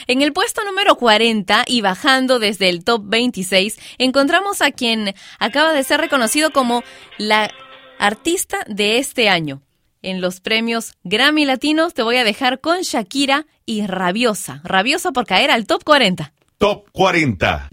En 0.06 0.22
el 0.22 0.32
puesto 0.32 0.64
número 0.64 0.96
40 0.96 1.64
y 1.66 1.80
bajando 1.80 2.38
desde 2.38 2.68
el 2.68 2.84
top 2.84 3.02
26, 3.06 3.78
encontramos 3.98 4.62
a 4.62 4.70
quien 4.70 5.14
acaba 5.38 5.72
de 5.72 5.84
ser 5.84 6.00
reconocido 6.00 6.50
como 6.50 6.82
la 7.18 7.50
artista 7.98 8.64
de 8.68 8.98
este 8.98 9.28
año 9.28 9.62
en 10.04 10.20
los 10.20 10.40
premios 10.40 10.94
Grammy 11.02 11.44
Latinos. 11.44 11.94
Te 11.94 12.02
voy 12.02 12.16
a 12.16 12.24
dejar 12.24 12.60
con 12.60 12.82
Shakira 12.82 13.46
y 13.66 13.86
Rabiosa. 13.86 14.60
Rabiosa 14.64 15.12
por 15.12 15.26
caer 15.26 15.50
al 15.50 15.66
top 15.66 15.84
40. 15.84 16.32
Top 16.58 16.88
40. 16.92 17.70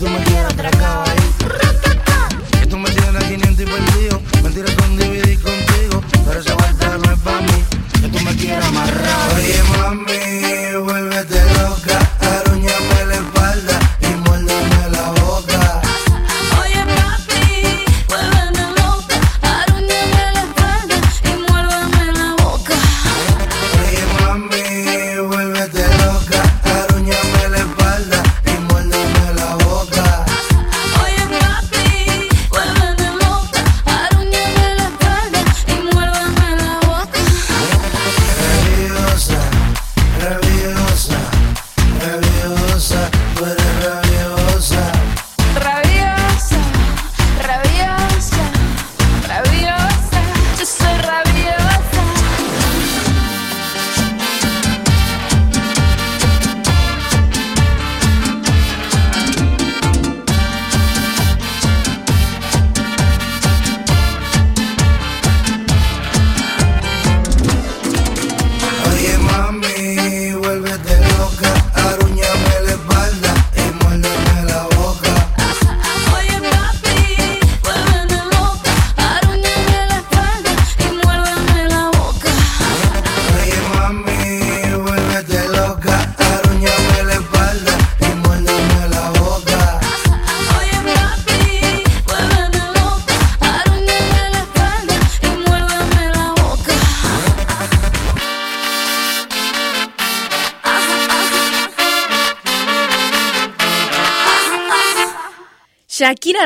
rhythm 0.00 0.27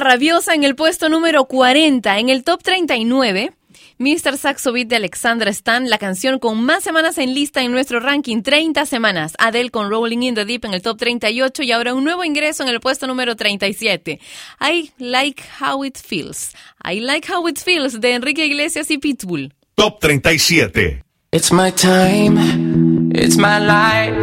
Rabiosa 0.03 0.55
en 0.55 0.65
el 0.65 0.75
puesto 0.75 1.09
número 1.09 1.45
40. 1.45 2.19
En 2.19 2.29
el 2.29 2.45
top 2.45 2.63
39, 2.63 3.53
Mr. 3.99 4.37
Saxo 4.37 4.73
Beat 4.73 4.89
de 4.89 4.97
Alexandra 4.97 5.51
Stan, 5.51 5.89
la 5.89 5.99
canción 5.99 6.39
con 6.39 6.63
más 6.63 6.83
semanas 6.83 7.19
en 7.19 7.35
lista 7.35 7.63
en 7.63 7.71
nuestro 7.71 8.01
ranking, 8.01 8.43
30 8.43 8.85
semanas. 8.87 9.35
Adele 9.39 9.71
con 9.71 9.89
Rolling 9.89 10.23
in 10.23 10.35
the 10.35 10.45
Deep 10.45 10.65
en 10.65 10.75
el 10.75 10.83
top 10.83 10.99
38 10.99 11.63
y 11.63 11.73
ahora 11.73 11.95
un 11.95 12.03
nuevo 12.05 12.25
ingreso 12.25 12.63
en 12.65 12.71
el 12.71 12.81
puesto 12.81 13.07
número 13.07 13.37
37. 13.37 14.19
I 14.61 14.91
Like 14.99 15.43
How 15.61 15.85
It 15.85 15.99
Feels. 15.99 16.53
I 16.85 17.01
Like 17.01 17.33
How 17.33 17.49
It 17.49 17.59
Feels 17.59 18.01
de 18.01 18.15
Enrique 18.15 18.45
Iglesias 18.45 18.91
y 18.91 18.99
Pitbull. 18.99 19.55
Top 19.77 20.01
37. 20.01 21.03
It's 21.31 21.53
my 21.53 21.71
time, 21.71 23.13
it's 23.15 23.37
my 23.37 23.59
life. 23.59 24.17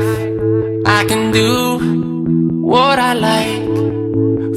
I 0.85 1.05
can 1.07 1.31
do 1.31 1.79
what 2.61 2.99
I 2.99 3.13
like 3.13 3.68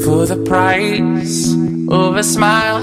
for 0.04 0.26
the 0.26 0.36
price 0.44 1.52
of 1.88 2.16
a 2.16 2.22
smile. 2.24 2.82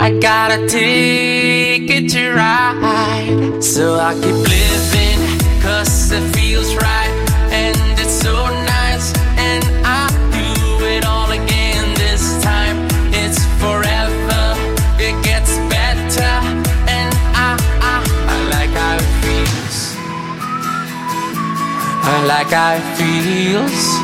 I 0.00 0.18
got 0.18 0.50
a 0.52 0.66
ticket 0.66 2.10
to 2.10 2.32
ride, 2.32 3.62
so 3.62 3.96
I 3.96 4.14
keep 4.14 4.38
living, 4.56 5.20
cause 5.60 6.12
it 6.12 6.24
feels 6.34 6.74
right, 6.76 7.12
and 7.50 7.76
it's 7.98 8.12
so 8.12 8.34
nice, 8.76 9.12
and 9.36 9.64
I 9.84 10.08
do 10.32 10.84
it 10.86 11.04
all 11.04 11.30
again 11.30 11.94
this 11.94 12.42
time. 12.42 12.76
It's 13.12 13.40
forever, 13.60 14.44
it 14.98 15.16
gets 15.24 15.56
better, 15.68 16.34
and 16.88 17.12
I, 17.36 17.56
I, 17.92 17.94
I 18.32 18.36
like 18.54 18.70
how 18.70 18.96
it 18.96 19.10
feels. 19.22 19.96
I 22.06 22.24
like 22.26 22.48
how 22.48 22.74
it 22.76 22.86
feels. 22.96 24.03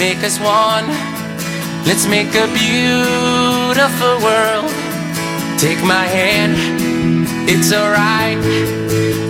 Make 0.00 0.24
us 0.24 0.40
one. 0.40 0.86
Let's 1.84 2.06
make 2.06 2.32
a 2.34 2.48
beautiful 2.56 4.14
world. 4.24 4.72
Take 5.60 5.80
my 5.84 6.06
hand, 6.18 6.56
it's 7.46 7.70
alright. 7.70 8.40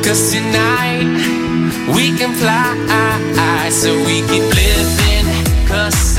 Cause 0.04 0.30
tonight 0.30 1.10
we 1.94 2.16
can 2.16 2.32
fly. 2.34 2.70
So 3.70 3.94
we 4.06 4.20
keep 4.30 4.46
living, 4.62 5.26
cause 5.68 6.18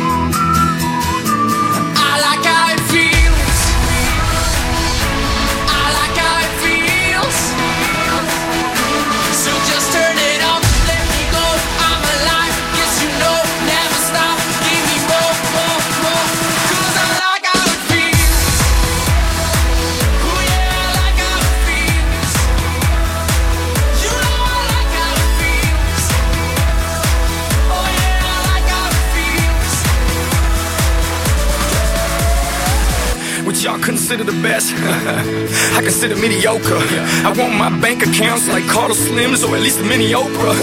Consider 33.81 34.23
the 34.23 34.37
best? 34.43 34.73
I 35.77 35.81
consider 35.81 36.15
mediocre. 36.15 36.77
I 37.25 37.33
want 37.37 37.55
my 37.57 37.69
bank 37.81 38.05
accounts 38.05 38.47
like 38.47 38.65
Carter 38.67 38.93
Slims 38.93 39.47
or 39.47 39.55
at 39.55 39.61
least 39.61 39.81
mini 39.81 40.11
Oprah. 40.13 40.55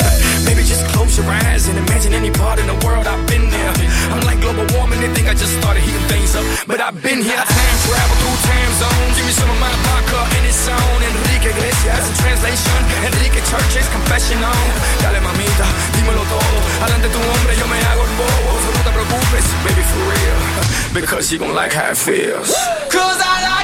Maybe 0.44 0.62
just 0.62 0.86
close 0.94 1.16
your 1.18 1.26
eyes 1.26 1.68
and 1.68 1.78
imagine 1.78 2.14
any 2.14 2.30
part 2.30 2.58
in 2.58 2.66
the 2.66 2.78
world 2.86 3.06
I've 3.06 3.26
been 3.28 3.50
there. 3.50 3.72
I'm 4.14 4.24
like 4.24 4.40
global 4.40 4.66
warming, 4.76 5.00
they 5.00 5.12
think 5.14 5.28
I 5.28 5.34
just 5.34 5.56
started 5.58 5.82
heating 5.82 6.06
things 6.08 6.34
up. 6.34 6.44
But 6.66 6.80
I've 6.80 7.02
been 7.02 7.22
here, 7.22 7.42
travel 7.88 8.16
through 8.20 8.38
time 8.44 8.72
zones. 8.76 9.12
Give 9.16 9.26
me 9.26 9.32
some 9.32 9.50
of 9.50 9.58
my 9.58 9.72
vodka 9.88 10.20
and 10.36 10.44
it's 10.44 10.68
on. 10.68 10.98
Enrique 11.00 11.50
Iglesias 11.56 12.04
in 12.08 12.14
translation. 12.20 12.78
Enrique 13.08 13.40
Church's 13.48 13.88
confession 13.88 14.38
on. 14.44 14.66
Dale 15.00 15.20
mamita, 15.24 15.66
dímelo 15.96 16.24
todo. 16.28 16.56
Adelante 16.84 17.08
tu 17.08 17.18
hombre, 17.18 17.52
yo 17.56 17.66
me 17.66 17.78
hago 17.88 18.02
el 18.04 18.14
bobo. 18.20 18.52
No 18.76 18.80
te 18.84 18.92
preocupes, 18.92 19.46
baby, 19.64 19.82
for 19.90 20.02
real. 20.12 20.38
Because 20.92 21.32
you 21.32 21.38
gon' 21.38 21.54
like 21.54 21.72
how 21.72 21.90
it 21.90 21.96
feels. 21.96 22.52
Cause 22.92 23.20
I 23.20 23.36
like 23.48 23.57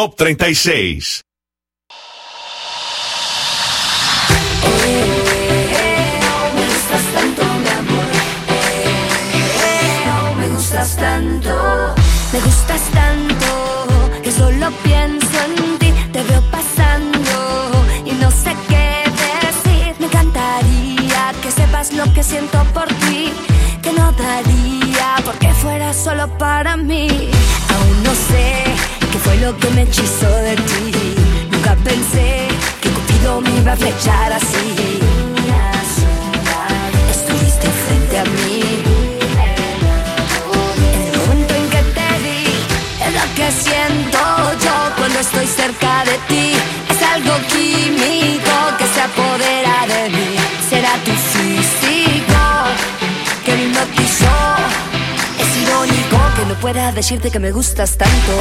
Top 0.00 0.16
36. 0.16 1.20
Me 10.38 10.48
gustas 10.48 10.96
tanto, 10.96 11.94
me 12.32 12.40
gustas 12.40 12.82
tanto. 12.94 14.20
Que 14.22 14.32
solo 14.32 14.70
pienso 14.82 15.36
en 15.44 15.78
ti. 15.78 15.92
Te 16.14 16.22
veo 16.22 16.40
pasando 16.50 17.84
y 18.06 18.12
no 18.12 18.30
sé 18.30 18.56
qué 18.70 19.04
decir. 19.04 19.94
Me 19.98 20.06
encantaría 20.06 21.34
que 21.42 21.50
sepas 21.50 21.92
lo 21.92 22.10
que 22.14 22.22
siento 22.22 22.64
por 22.72 22.88
ti. 23.04 23.34
Que 23.82 23.92
no 23.92 24.10
daría 24.12 25.16
porque 25.26 25.52
fuera 25.52 25.92
solo 25.92 26.26
para 26.38 26.78
mí. 26.78 27.28
Aún 27.68 28.02
no 28.02 28.14
sé 28.14 28.99
fue 29.24 29.36
lo 29.38 29.56
que 29.56 29.70
me 29.70 29.82
hechizó 29.82 30.30
de 30.48 30.56
ti. 30.56 30.92
Nunca 31.50 31.74
pensé 31.76 32.48
que 32.80 32.88
Cupido 32.90 33.40
me 33.40 33.50
iba 33.58 33.72
a 33.72 33.76
flechar 33.76 34.32
así. 34.32 34.98
Estuviste 37.10 37.68
frente 37.84 38.18
a 38.18 38.24
mí. 38.24 38.62
El 40.94 41.18
momento 41.18 41.54
en 41.54 41.68
que 41.74 41.82
te 41.96 42.10
vi, 42.24 42.44
es 43.04 43.12
lo 43.18 43.26
que 43.36 43.46
siento 43.64 44.18
yo 44.64 44.76
cuando 44.96 45.18
estoy 45.18 45.46
cerca 45.46 46.04
de 46.04 46.16
ti. 46.28 46.52
Es 46.88 47.02
algo 47.14 47.34
químico 47.48 48.52
que 48.78 48.86
se 48.94 49.00
apodera 49.00 49.59
no 56.50 56.56
pueda 56.56 56.90
decirte 56.90 57.30
que 57.30 57.38
me 57.38 57.52
gustas 57.52 57.96
tanto. 57.96 58.32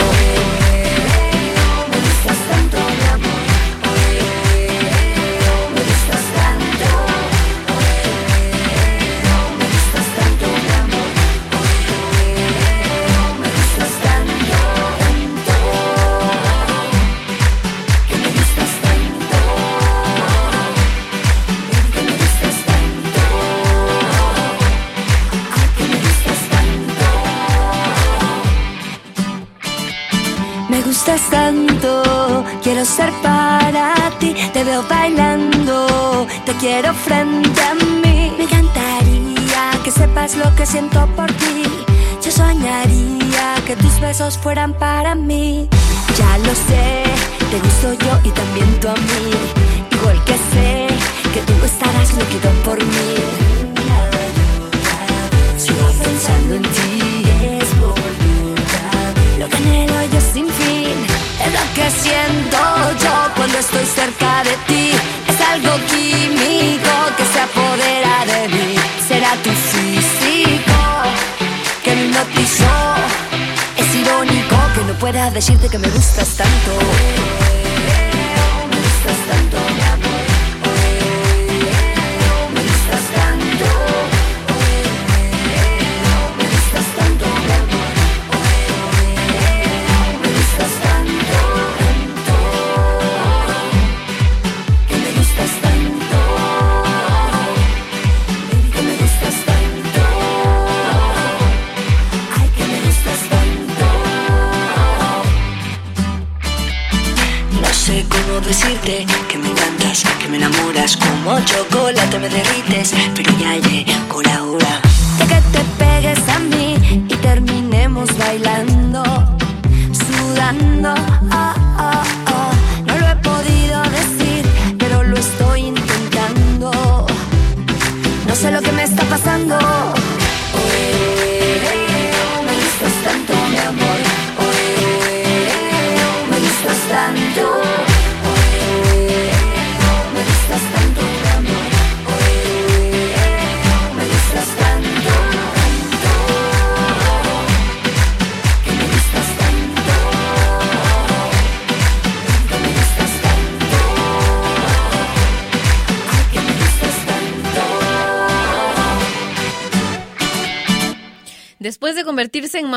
Me 1.91 1.97
gustas 1.99 2.37
tanto, 2.49 2.58
quiero 32.61 32.85
ser 32.85 33.11
para 33.21 33.93
ti. 34.19 34.35
Te 34.53 34.63
veo 34.63 34.83
bailando, 34.89 36.27
te 36.45 36.53
quiero 36.53 36.93
frente 36.93 37.61
a 37.61 37.73
mí. 37.75 38.33
Me 38.37 38.43
encantaría 38.43 39.71
que 39.83 39.91
sepas 39.91 40.35
lo 40.35 40.53
que 40.55 40.65
siento 40.65 41.07
por 41.15 41.31
ti. 41.33 41.63
Yo 42.23 42.31
soñaría 42.31 43.55
que 43.65 43.75
tus 43.75 43.99
besos 43.99 44.37
fueran 44.37 44.73
para 44.73 45.15
mí. 45.15 45.67
Ya 46.17 46.37
lo 46.39 46.53
sé, 46.53 47.03
te 47.49 47.59
gusto 47.59 47.93
yo 48.05 48.19
y 48.23 48.31
también 48.31 48.79
tú 48.79 48.89
a 48.89 48.95
mí. 48.95 49.78
Decirte 75.39 75.69
que 75.69 75.77
me 75.77 75.87
gustas 75.89 76.35
tanto. 76.35 77.08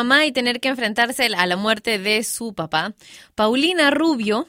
Mamá 0.03 0.27
y 0.27 0.33
tener 0.33 0.59
que 0.59 0.69
enfrentarse 0.69 1.27
a 1.27 1.47
la 1.47 1.57
muerte 1.57 1.99
de 1.99 2.25
su 2.25 2.55
papá, 2.55 2.95
Paulina 3.37 3.93
Rubio 3.93 4.49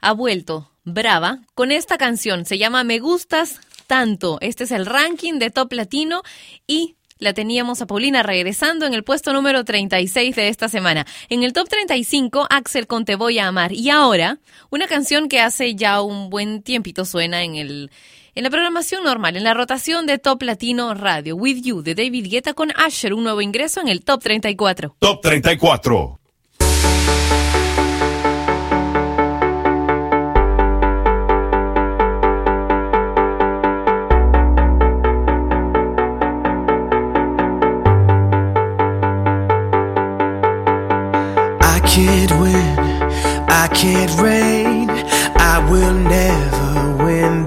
ha 0.00 0.12
vuelto 0.12 0.70
brava 0.84 1.40
con 1.54 1.72
esta 1.72 1.98
canción. 1.98 2.46
Se 2.46 2.56
llama 2.56 2.84
Me 2.84 3.00
Gustas 3.00 3.60
Tanto. 3.88 4.38
Este 4.40 4.62
es 4.62 4.70
el 4.70 4.86
ranking 4.86 5.40
de 5.40 5.50
Top 5.50 5.72
Latino 5.72 6.22
y 6.68 6.94
la 7.18 7.32
teníamos 7.32 7.82
a 7.82 7.86
Paulina 7.86 8.22
regresando 8.22 8.86
en 8.86 8.94
el 8.94 9.02
puesto 9.02 9.32
número 9.32 9.64
36 9.64 10.36
de 10.36 10.48
esta 10.48 10.68
semana. 10.68 11.04
En 11.28 11.42
el 11.42 11.52
top 11.52 11.68
35, 11.68 12.46
Axel 12.48 12.86
con 12.86 13.04
Te 13.04 13.16
Voy 13.16 13.40
a 13.40 13.48
Amar. 13.48 13.72
Y 13.72 13.90
ahora, 13.90 14.38
una 14.70 14.86
canción 14.86 15.28
que 15.28 15.40
hace 15.40 15.74
ya 15.74 16.00
un 16.00 16.30
buen 16.30 16.62
tiempito 16.62 17.04
suena 17.04 17.42
en 17.42 17.56
el 17.56 17.90
en 18.36 18.44
la 18.44 18.50
programación 18.50 19.02
normal, 19.02 19.36
en 19.36 19.44
la 19.44 19.54
rotación 19.54 20.06
de 20.06 20.18
Top 20.18 20.42
Latino 20.42 20.92
Radio, 20.92 21.36
With 21.36 21.62
You 21.64 21.82
de 21.82 21.94
David 21.94 22.26
Guetta 22.30 22.52
con 22.52 22.70
Asher, 22.76 23.14
un 23.14 23.24
nuevo 23.24 23.40
ingreso 23.40 23.80
en 23.80 23.88
el 23.88 24.04
Top 24.04 24.22
34. 24.22 24.96
Top 24.98 25.22
34. 25.22 26.18
I 41.62 41.80
can't 41.80 42.32
win, 42.38 42.78
I 43.48 43.68
can't 43.72 44.20
reign. 44.20 44.90
I 45.38 45.66
will 45.70 45.94
never 45.94 46.90
win 46.90 46.95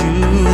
You. 0.00 0.45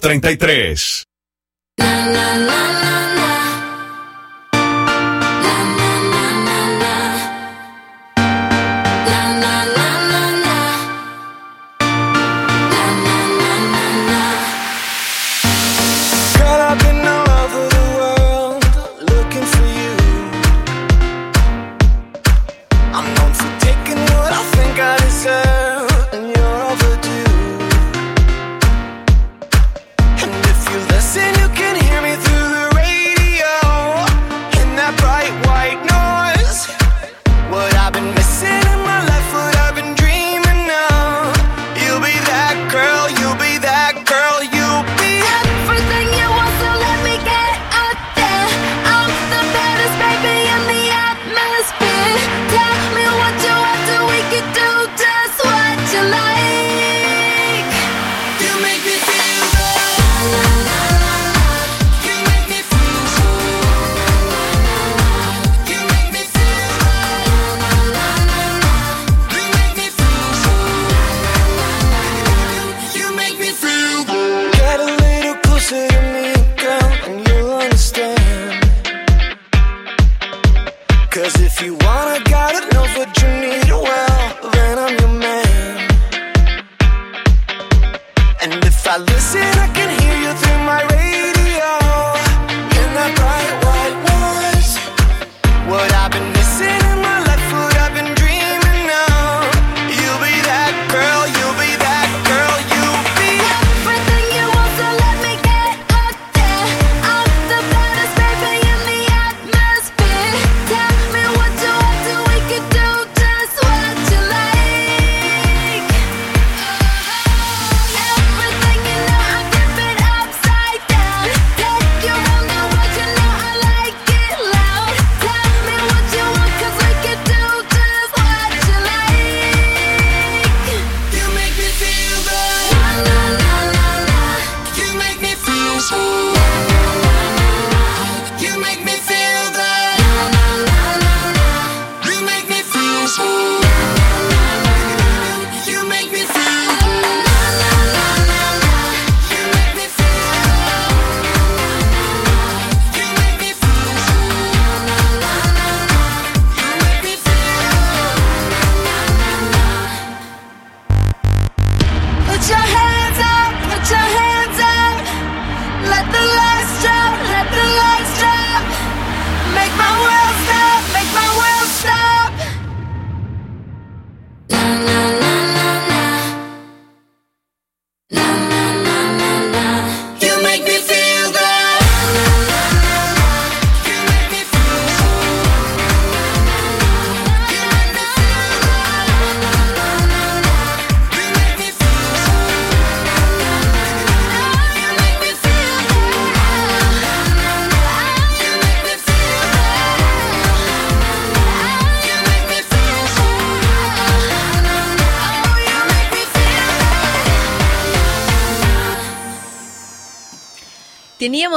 33. 0.00 0.97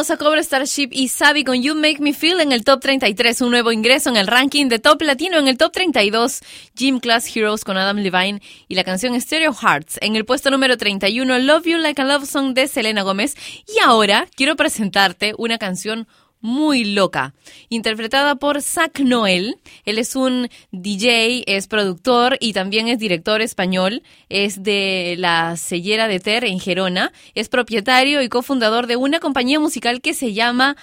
A 0.10 0.18
Cobra 0.18 0.42
Starship 0.42 0.90
y 0.92 1.10
Sabi 1.10 1.44
con 1.44 1.62
You 1.62 1.76
Make 1.76 2.00
Me 2.00 2.12
Feel 2.12 2.40
en 2.40 2.52
el 2.52 2.64
top 2.64 2.80
33, 2.82 3.40
un 3.42 3.52
nuevo 3.52 3.72
ingreso 3.72 4.10
en 4.10 4.18
el 4.18 4.26
ranking 4.26 4.66
de 4.68 4.80
top 4.80 5.04
latino 5.04 5.38
en 5.38 5.48
el 5.48 5.60
top 5.60 5.72
32, 5.74 6.40
Gym 6.76 7.00
Class 7.00 7.36
Heroes 7.36 7.64
con 7.64 7.78
Adam 7.78 7.98
Levine 7.98 8.42
y 8.68 8.74
la 8.74 8.84
canción 8.84 9.20
Stereo 9.22 9.54
Hearts 9.54 10.00
en 10.02 10.16
el 10.16 10.26
puesto 10.26 10.50
número 10.50 10.76
31, 10.76 11.38
Love 11.38 11.66
You 11.66 11.78
Like 11.78 12.02
a 12.02 12.06
Love 12.06 12.28
Song 12.28 12.56
de 12.56 12.68
Selena 12.68 13.04
Gómez. 13.04 13.36
Y 13.68 13.80
ahora 13.86 14.28
quiero 14.36 14.56
presentarte 14.56 15.36
una 15.38 15.60
canción 15.60 16.08
muy 16.42 16.84
loca, 16.84 17.34
interpretada 17.70 18.36
por 18.36 18.62
Zach 18.62 19.00
Noel. 19.00 19.58
Él 19.86 19.98
es 19.98 20.16
un 20.16 20.50
DJ, 20.72 21.44
es 21.48 21.68
productor 21.68 22.38
y 22.40 22.54
también 22.54 22.88
es 22.88 23.00
director 23.00 23.42
español. 23.42 24.04
Es 24.30 24.64
de 24.64 25.16
la 25.18 25.56
Sellera 25.58 26.08
de 26.08 26.20
Ter 26.20 26.44
en 26.44 26.60
Gerona. 26.60 27.14
Es 27.36 27.50
propietario 27.50 28.22
y 28.22 28.30
cofundador 28.30 28.88
de 28.88 28.96
una 28.96 29.20
compañía 29.20 29.60
musical 29.60 30.02
que 30.02 30.14
se 30.14 30.34
llama 30.34 30.76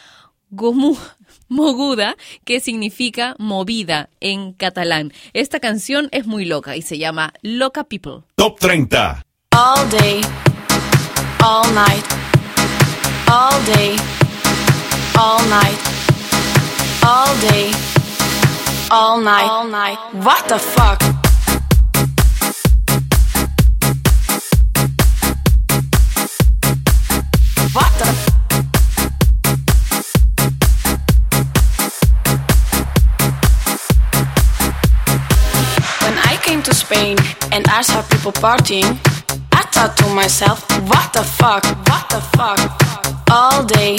Gomu. 0.51 0.97
Moguda, 1.49 2.17
que 2.45 2.61
significa 2.61 3.35
movida 3.39 4.11
en 4.21 4.53
catalán. 4.53 5.15
Esta 5.33 5.61
canción 5.61 6.09
es 6.13 6.27
muy 6.27 6.45
loca 6.45 6.77
y 6.77 6.83
se 6.83 6.99
llama 6.99 7.33
Loca 7.41 7.85
People. 7.85 8.25
Top 8.35 8.59
30. 8.61 9.23
All 9.57 9.91
day, 9.91 10.21
all 11.43 11.75
night, 11.75 12.05
all 13.31 13.65
day. 13.75 13.97
all 15.19 15.41
night, 15.49 15.79
all 17.05 17.35
day, 17.41 17.73
all 18.89 19.21
night, 19.21 19.49
all 19.49 19.67
night. 19.67 19.99
What 20.13 20.47
the 20.47 20.61
fuck? 20.61 21.03
What 27.75 27.91
the? 27.99 28.07
When 36.05 36.17
I 36.19 36.39
came 36.45 36.63
to 36.63 36.73
Spain 36.73 37.17
and 37.51 37.67
I 37.67 37.83
saw 37.83 38.03
people 38.03 38.31
partying, 38.31 38.97
I 39.51 39.63
thought 39.73 39.97
to 39.97 40.09
myself, 40.15 40.63
what 40.89 41.13
the 41.13 41.25
fuck, 41.25 41.65
what 41.89 42.09
the 42.09 42.21
fuck? 42.37 42.61
All 43.29 43.65
day, 43.65 43.99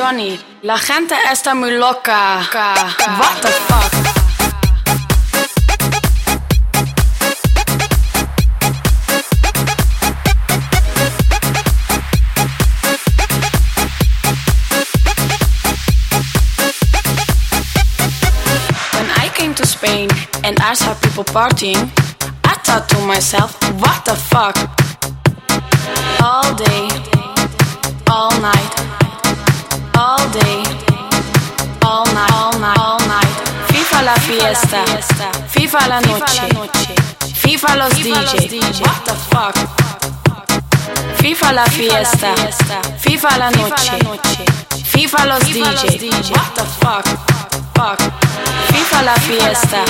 Johnny, 0.00 0.40
la 0.62 0.78
gente 0.78 1.14
está 1.30 1.54
muy 1.54 1.72
loca. 1.72 2.38
What 3.18 3.42
the 3.42 3.48
fuck? 3.68 3.92
When 18.94 19.10
I 19.18 19.28
came 19.34 19.54
to 19.54 19.66
Spain 19.66 20.08
and 20.44 20.58
I 20.60 20.72
saw 20.72 20.94
people 20.94 21.24
partying, 21.24 21.90
I 22.44 22.54
thought 22.64 22.88
to 22.88 22.98
myself, 23.06 23.52
what 23.82 24.06
the 24.06 24.14
fuck? 24.14 24.56
All 26.22 26.54
day, 26.54 26.88
all 28.10 28.30
night, 28.40 28.99
all 30.00 30.30
day, 30.30 30.62
all 31.84 32.06
night, 32.14 32.32
all 32.32 32.58
night, 32.58 32.78
all 32.78 32.98
night. 33.06 33.34
FIFA 33.68 34.02
la 34.02 34.14
fiesta, 34.14 34.82
FIFA 35.48 35.88
la 35.88 36.00
noche, 36.00 36.48
FIFA 37.34 37.76
los 37.76 37.90
DJ. 37.94 38.80
What 38.80 39.04
the 39.04 39.14
fuck? 39.30 39.54
FIFA 41.20 41.52
la 41.52 41.64
fiesta, 41.66 42.34
FIFA 42.98 43.36
la 43.38 43.50
noche, 43.50 43.98
FIFA 44.84 45.26
los 45.26 45.40
DJ. 45.40 46.30
What 46.30 46.54
the 46.54 46.64
fuck? 46.80 47.04
Fuck. 47.74 48.29
FIFA 48.68 49.02
la 49.02 49.14
fiesta, 49.14 49.84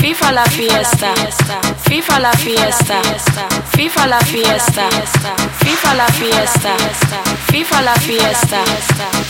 FIFA 0.00 0.32
la 0.32 0.44
fiesta, 0.44 1.14
FIFA 1.88 2.18
la 2.20 2.32
fiesta, 2.32 3.00
FIFA 3.76 4.06
la 4.06 4.18
fiesta, 4.20 4.88
FIFA 5.62 5.94
la 5.94 6.06
fiesta, 6.06 6.76
FIFA 7.50 7.82
la 7.82 7.94
fiesta, 7.94 8.64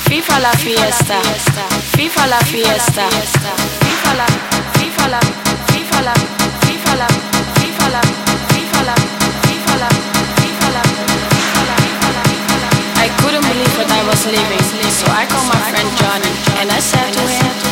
FIFA 0.08 0.38
la 0.40 0.52
fiesta, 0.52 1.18
FIFA 1.96 2.26
la 2.26 2.38
fiesta, 2.38 3.08
FIFA 3.82 4.14
la, 4.14 4.26
FIFA 4.78 5.08
la, 5.08 5.20
FIFA 5.68 6.02
la, 6.02 6.14
FIFA 6.72 6.94
la, 6.96 6.96
FIFA 6.96 6.96
la, 6.96 7.08
FIFA 7.60 7.88
la, 7.90 8.00
FIFA 8.62 8.82
la, 8.82 9.02
FIFA 9.36 9.76
la, 9.78 9.92
I 13.04 13.08
couldn't 13.20 13.42
believe 13.42 13.74
what 13.78 13.90
I 13.90 14.02
was 14.08 14.26
living, 14.26 14.64
so 14.90 15.06
I 15.10 15.26
called 15.26 15.48
my 15.48 15.60
friend 15.70 15.88
Johnny 15.98 16.32
and 16.60 16.70
I 16.70 16.80
said 16.80 17.12
to 17.12 17.20
him. 17.20 17.71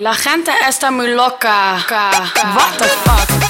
La 0.00 0.14
gente 0.14 0.50
está 0.68 0.90
muy 0.90 1.14
loca. 1.14 1.76
What 1.88 2.76
the 2.78 2.88
fuck? 3.04 3.43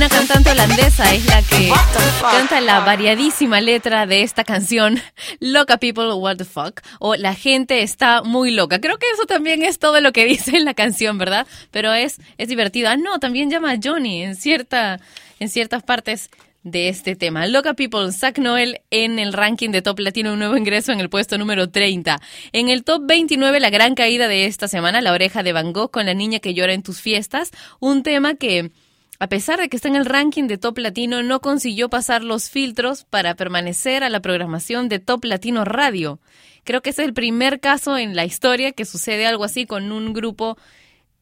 Una 0.00 0.08
cantante 0.08 0.50
holandesa, 0.50 1.12
es 1.12 1.26
la 1.26 1.42
que 1.42 1.70
canta 2.22 2.62
la 2.62 2.80
variadísima 2.80 3.60
letra 3.60 4.06
de 4.06 4.22
esta 4.22 4.44
canción, 4.44 4.98
Loca 5.40 5.76
People, 5.76 6.14
What 6.14 6.38
the 6.38 6.46
Fuck, 6.46 6.80
o 7.00 7.16
La 7.16 7.34
gente 7.34 7.82
está 7.82 8.22
muy 8.22 8.50
loca. 8.50 8.80
Creo 8.80 8.96
que 8.96 9.10
eso 9.10 9.26
también 9.26 9.62
es 9.62 9.78
todo 9.78 10.00
lo 10.00 10.12
que 10.12 10.24
dice 10.24 10.56
en 10.56 10.64
la 10.64 10.72
canción, 10.72 11.18
¿verdad? 11.18 11.46
Pero 11.70 11.92
es, 11.92 12.18
es 12.38 12.48
divertido. 12.48 12.88
Ah, 12.88 12.96
no, 12.96 13.18
también 13.18 13.50
llama 13.50 13.72
a 13.72 13.78
Johnny 13.82 14.22
en, 14.22 14.36
cierta, 14.36 15.00
en 15.38 15.50
ciertas 15.50 15.82
partes 15.82 16.30
de 16.62 16.88
este 16.88 17.14
tema. 17.14 17.46
Loca 17.46 17.74
People, 17.74 18.10
Zach 18.10 18.38
Noel 18.38 18.80
en 18.90 19.18
el 19.18 19.34
ranking 19.34 19.68
de 19.68 19.82
Top 19.82 19.98
Latino, 19.98 20.32
un 20.32 20.38
nuevo 20.38 20.56
ingreso 20.56 20.92
en 20.92 21.00
el 21.00 21.10
puesto 21.10 21.36
número 21.36 21.68
30. 21.68 22.22
En 22.52 22.70
el 22.70 22.84
Top 22.84 23.02
29, 23.04 23.60
la 23.60 23.68
gran 23.68 23.94
caída 23.94 24.28
de 24.28 24.46
esta 24.46 24.66
semana, 24.66 25.02
La 25.02 25.12
oreja 25.12 25.42
de 25.42 25.52
Van 25.52 25.74
Gogh 25.74 25.90
con 25.90 26.06
la 26.06 26.14
niña 26.14 26.38
que 26.38 26.54
llora 26.54 26.72
en 26.72 26.82
tus 26.82 27.02
fiestas, 27.02 27.50
un 27.80 28.02
tema 28.02 28.34
que 28.34 28.70
a 29.20 29.28
pesar 29.28 29.60
de 29.60 29.68
que 29.68 29.76
está 29.76 29.86
en 29.88 29.96
el 29.96 30.06
ranking 30.06 30.46
de 30.46 30.56
Top 30.56 30.78
Latino, 30.78 31.22
no 31.22 31.40
consiguió 31.40 31.90
pasar 31.90 32.24
los 32.24 32.48
filtros 32.48 33.04
para 33.04 33.34
permanecer 33.34 34.02
a 34.02 34.08
la 34.08 34.20
programación 34.20 34.88
de 34.88 34.98
Top 34.98 35.24
Latino 35.24 35.66
Radio. 35.66 36.20
Creo 36.64 36.80
que 36.80 36.88
ese 36.88 37.02
es 37.02 37.08
el 37.08 37.12
primer 37.12 37.60
caso 37.60 37.98
en 37.98 38.16
la 38.16 38.24
historia 38.24 38.72
que 38.72 38.86
sucede 38.86 39.26
algo 39.26 39.44
así 39.44 39.66
con 39.66 39.92
un 39.92 40.14
grupo 40.14 40.56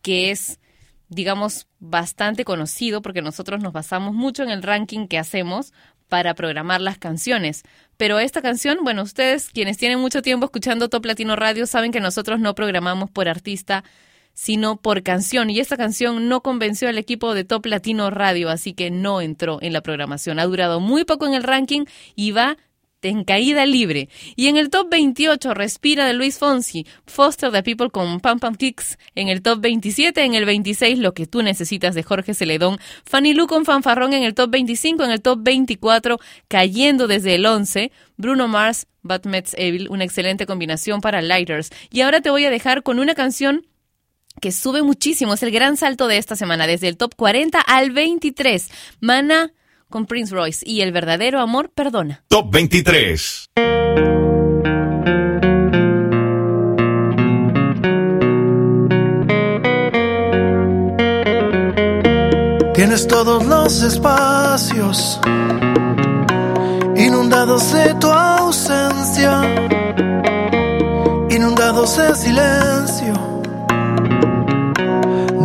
que 0.01 0.31
es, 0.31 0.61
digamos, 1.09 1.67
bastante 1.81 2.45
conocido, 2.45 3.03
porque 3.03 3.21
nosotros 3.21 3.61
nos 3.61 3.73
basamos 3.73 4.15
mucho 4.15 4.45
en 4.45 4.51
el 4.51 4.63
ranking 4.63 5.09
que 5.09 5.19
hacemos 5.19 5.73
para 6.09 6.35
programar 6.35 6.81
las 6.81 6.99
canciones. 6.99 7.65
Pero 7.97 8.21
esta 8.21 8.43
canción, 8.43 8.79
bueno, 8.85 9.03
ustedes 9.03 9.51
quienes 9.51 9.77
tienen 9.77 9.99
mucho 9.99 10.23
tiempo 10.23 10.47
escuchando 10.47 10.89
Top 10.89 11.05
Latino 11.05 11.35
Radio 11.35 11.67
saben 11.67 11.91
que 11.91 11.99
nosotros 11.99 12.39
no 12.39 12.55
programamos 12.55 13.11
por 13.11 13.29
artista 13.29 13.83
sino 14.39 14.77
por 14.77 15.03
canción. 15.03 15.51
Y 15.51 15.59
esta 15.59 15.77
canción 15.77 16.29
no 16.29 16.43
convenció 16.43 16.89
al 16.89 16.97
equipo 16.97 17.35
de 17.35 17.43
Top 17.43 17.67
Latino 17.67 18.09
Radio, 18.09 18.51
así 18.51 18.73
que 18.73 18.89
no 18.89 19.21
entró 19.21 19.59
en 19.61 19.73
la 19.73 19.81
programación. 19.81 20.39
Ha 20.39 20.45
durado 20.45 20.79
muy 20.79 21.05
poco 21.05 21.27
en 21.27 21.35
el 21.35 21.43
ranking 21.43 21.87
y 22.15 22.31
va 22.31 22.57
en 23.03 23.25
caída 23.25 23.67
libre. 23.67 24.09
Y 24.37 24.47
en 24.47 24.57
el 24.57 24.71
top 24.71 24.91
28, 24.91 25.55
Respira 25.55 26.07
de 26.07 26.15
Luis 26.15 26.39
Fonsi, 26.39 26.87
Foster 27.05 27.51
the 27.51 27.65
People 27.65 27.91
con 27.91 28.21
Pam 28.21 28.39
Pam 28.39 28.55
Kicks. 28.55 28.97
En 29.17 29.27
el 29.27 29.43
top 29.43 29.61
27, 29.61 30.23
en 30.23 30.35
el 30.35 30.45
26, 30.45 31.01
Lo 31.01 31.15
que 31.15 31.27
tú 31.27 31.43
necesitas 31.43 31.97
de 31.97 32.05
Jorge 32.05 32.33
Celedón. 32.33 32.79
Fanny 33.05 33.35
Lu 33.35 33.49
con 33.49 33.65
Fanfarrón 33.65 34.13
en 34.13 34.23
el 34.23 34.35
top 34.35 34.51
25, 34.53 35.03
en 35.03 35.11
el 35.11 35.21
top 35.21 35.41
24, 35.43 36.21
cayendo 36.47 37.09
desde 37.09 37.35
el 37.35 37.45
11, 37.45 37.91
Bruno 38.17 38.47
Mars, 38.47 38.87
Met's 39.03 39.55
Evil, 39.59 39.89
una 39.91 40.05
excelente 40.05 40.47
combinación 40.47 41.01
para 41.01 41.23
Lighters. 41.23 41.71
Y 41.91 42.03
ahora 42.03 42.21
te 42.21 42.31
voy 42.31 42.45
a 42.45 42.51
dejar 42.51 42.85
con 42.85 43.01
una 43.01 43.17
canción 43.17 43.67
que 44.39 44.53
sube 44.53 44.83
muchísimo. 44.83 45.35
Es 45.35 45.43
el 45.43 45.51
gran 45.51 45.77
salto 45.77 46.07
de 46.07 46.19
esta 46.19 46.37
semana, 46.37 46.67
desde 46.67 46.89
el 46.89 46.97
top 46.97 47.15
40 47.15 47.61
al 47.61 47.91
23. 47.91 48.69
Mana 49.01 49.53
con 49.89 50.07
Prince 50.07 50.35
Royce 50.35 50.65
y 50.69 50.81
El 50.83 50.93
verdadero 50.93 51.41
amor 51.41 51.71
perdona. 51.71 52.23
Top 52.29 52.53
23. 52.53 53.51
Tienes 62.75 63.09
todos 63.09 63.45
los 63.45 63.83
espacios 63.83 65.21
inundados 66.97 67.73
de 67.73 67.95
tu 67.95 68.07
ausencia, 68.07 69.43
inundados 71.29 71.97
de 71.97 72.15
silencio. 72.15 73.38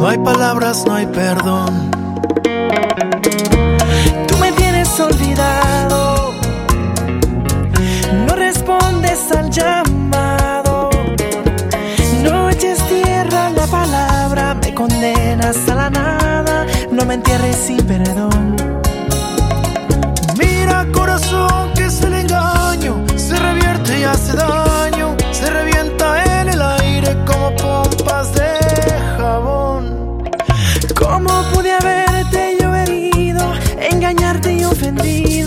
No 0.04 0.10
hay 0.10 0.18
palabras, 0.18 0.84
no 0.86 0.95
hay 0.95 1.06
perdón. 1.08 1.89
Tú 4.28 4.38
me 4.38 4.51
tienes 4.51 4.99
olvidado, 4.99 6.34
no 8.28 8.36
respondes 8.36 9.32
al 9.32 9.49
llamado, 9.49 10.89
no 12.22 12.49
eches 12.49 12.86
tierra 12.89 13.49
la 13.51 13.66
palabra, 13.66 14.56
me 14.56 14.74
condenas 14.76 15.70
a 15.70 15.76
la 15.76 15.89
nada, 15.89 16.66
no 16.91 17.06
me 17.06 17.14
entierres 17.14 17.56
sin 17.56 17.78
perdón. 17.88 18.22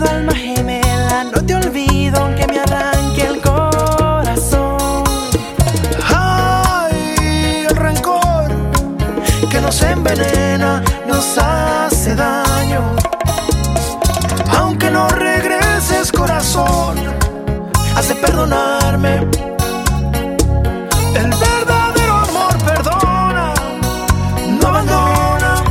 Alma 0.02 0.32
gemela? 0.34 1.24
No 1.24 1.44
te 1.44 1.54
olvido 1.54 2.20
aunque 2.20 2.46
me 2.46 2.58
arranque 2.60 3.22
el 3.26 3.40
corazón. 3.40 5.04
Ay, 6.14 7.66
el 7.68 7.76
rencor 7.76 8.48
que 9.50 9.60
nos 9.60 9.80
envenena, 9.82 10.82
nos 11.06 11.38
hace 11.38 12.14
daño. 12.14 12.80
Aunque 14.58 14.90
no 14.90 15.08
regreses 15.08 16.12
corazón, 16.12 16.96
has 17.96 18.08
de 18.08 18.14
perdonarme. 18.16 19.26
El 21.14 21.30
verdadero 21.30 22.14
amor 22.28 22.58
perdona, 22.64 23.54
no 24.60 24.68
abandona, 24.68 25.62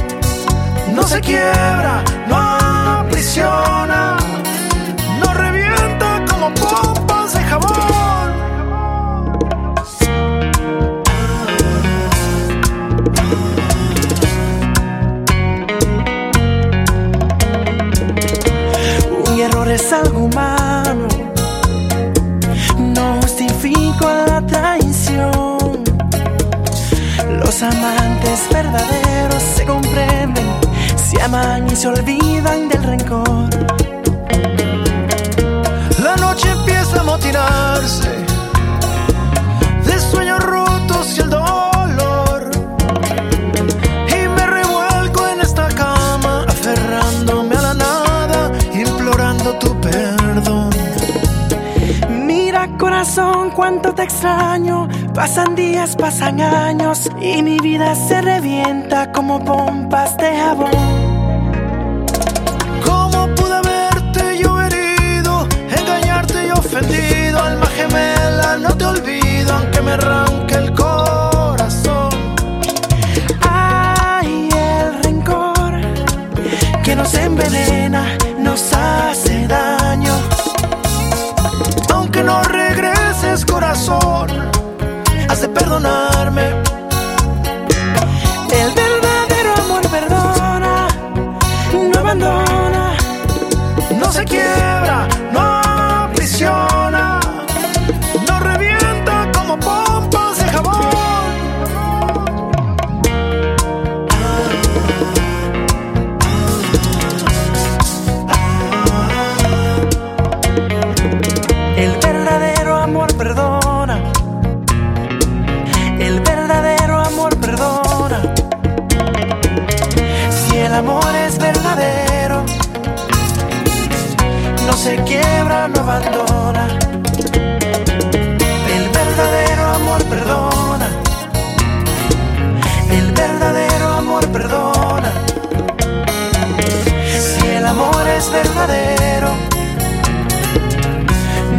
no 0.93 1.03
se 1.03 1.21
quiebra, 1.21 1.74
se 31.75 31.89
olvidan 31.89 32.69
del 32.69 32.83
rencor. 32.83 33.49
La 36.01 36.15
noche 36.15 36.49
empieza 36.49 37.01
a 37.01 37.03
motinarse 37.03 38.09
de 39.85 39.99
sueños 39.99 40.39
rotos 40.41 41.17
y 41.17 41.21
el 41.21 41.29
dolor. 41.29 42.49
Y 44.07 44.27
me 44.29 44.45
revuelco 44.47 45.27
en 45.27 45.41
esta 45.41 45.67
cama, 45.67 46.45
aferrándome 46.47 47.55
a 47.57 47.61
la 47.61 47.73
nada, 47.73 48.51
implorando 48.73 49.55
tu 49.55 49.77
perdón. 49.81 50.69
Mira 52.09 52.69
corazón, 52.77 53.49
cuánto 53.49 53.93
te 53.93 54.03
extraño. 54.03 54.87
Pasan 55.13 55.55
días, 55.55 55.97
pasan 55.97 56.39
años 56.39 57.09
y 57.19 57.43
mi 57.43 57.59
vida 57.59 57.95
se 57.95 58.21
revienta 58.21 59.11
como 59.11 59.43
pompas 59.43 60.15
de 60.17 60.37
jabón. 60.37 60.94
Alma 66.77 67.67
gemela, 67.67 68.57
no 68.57 68.75
te 68.75 68.83
olvido 68.83 69.53
aunque 69.53 69.81
me 69.81 69.91
arranque 69.93 70.55
el 70.55 70.73
corazón. 70.73 72.09
Ay, 73.49 74.49
el 74.51 75.01
rencor 75.01 75.79
que 76.83 76.97
nos 76.97 77.13
envenena, 77.13 78.17
nos 78.39 78.73
hace 78.73 79.24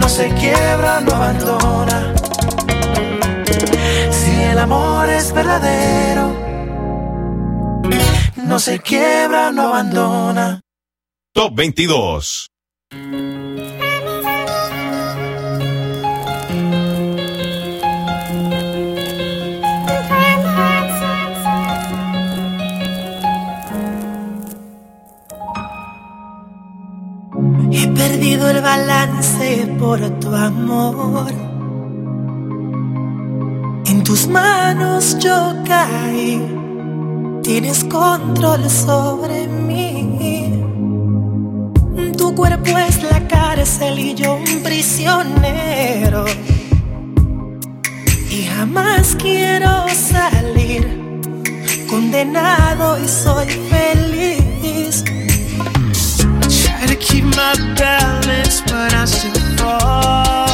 no 0.07 0.09
se 0.09 0.29
quiebra, 0.35 1.01
no 1.01 1.13
abandona. 1.15 2.15
Si 4.11 4.43
el 4.43 4.59
amor 4.59 5.09
es 5.11 5.33
verdadero, 5.33 6.25
no 8.37 8.59
se 8.59 8.79
quiebra, 8.79 9.51
no 9.53 9.63
abandona. 9.63 10.61
Top 11.33 11.55
22. 11.55 12.47
Perdido 28.17 28.49
el 28.49 28.63
balance 28.63 29.69
por 29.79 30.01
tu 30.21 30.35
amor. 30.35 31.31
En 33.85 34.03
tus 34.05 34.27
manos 34.27 35.19
yo 35.19 35.55
caí. 35.67 36.41
Tienes 37.43 37.85
control 37.85 38.71
sobre 38.71 39.47
mí. 39.49 40.63
Tu 42.17 42.35
cuerpo 42.35 42.79
es 42.79 43.03
la 43.03 43.21
cárcel 43.29 43.99
y 43.99 44.15
yo 44.15 44.37
un 44.37 44.63
prisionero. 44.63 46.25
Y 48.31 48.45
jamás 48.45 49.15
quiero 49.17 49.85
salir. 49.91 51.21
Condenado 51.91 52.99
y 52.99 53.07
soy 53.07 53.47
feliz. 53.71 55.05
Try 56.87 56.95
to 56.95 57.01
keep 57.01 57.25
my 57.25 57.55
balance, 57.75 58.61
but 58.61 58.95
I 58.95 59.07
still 59.07 59.57
fall. 59.57 60.46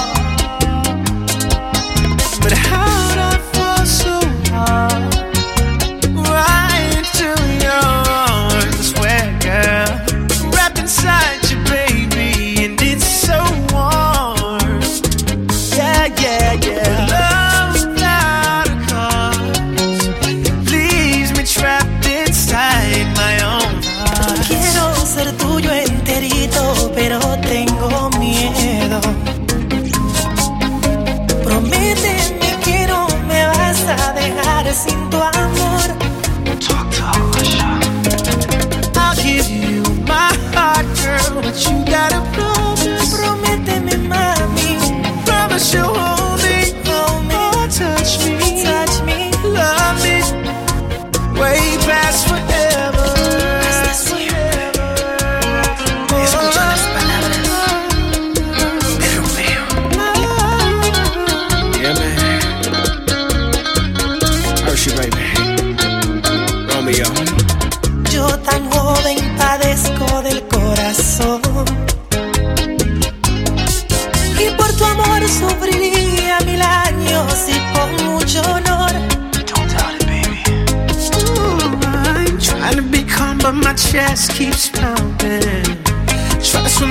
Chest 83.90 84.32
keeps 84.32 84.68
pounding. 84.68 85.82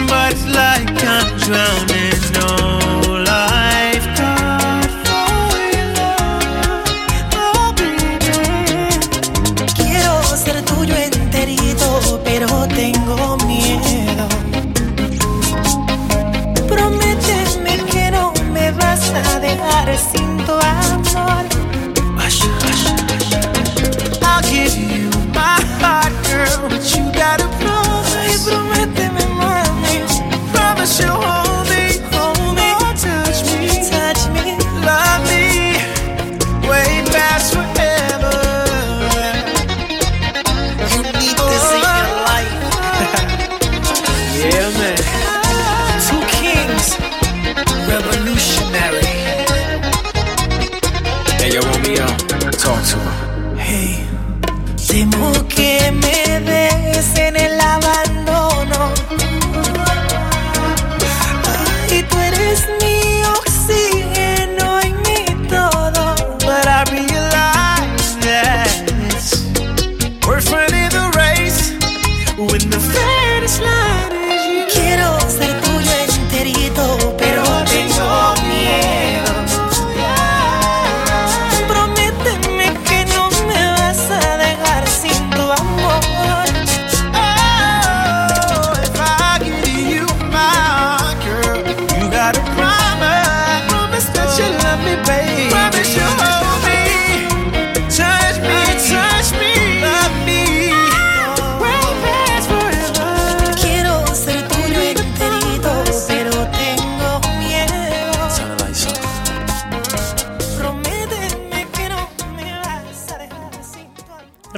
But 0.08 0.34
it's 0.34 0.46
like 0.48 0.89
I'm 1.04 1.38
drowning. 1.38 2.22
No 2.34 2.61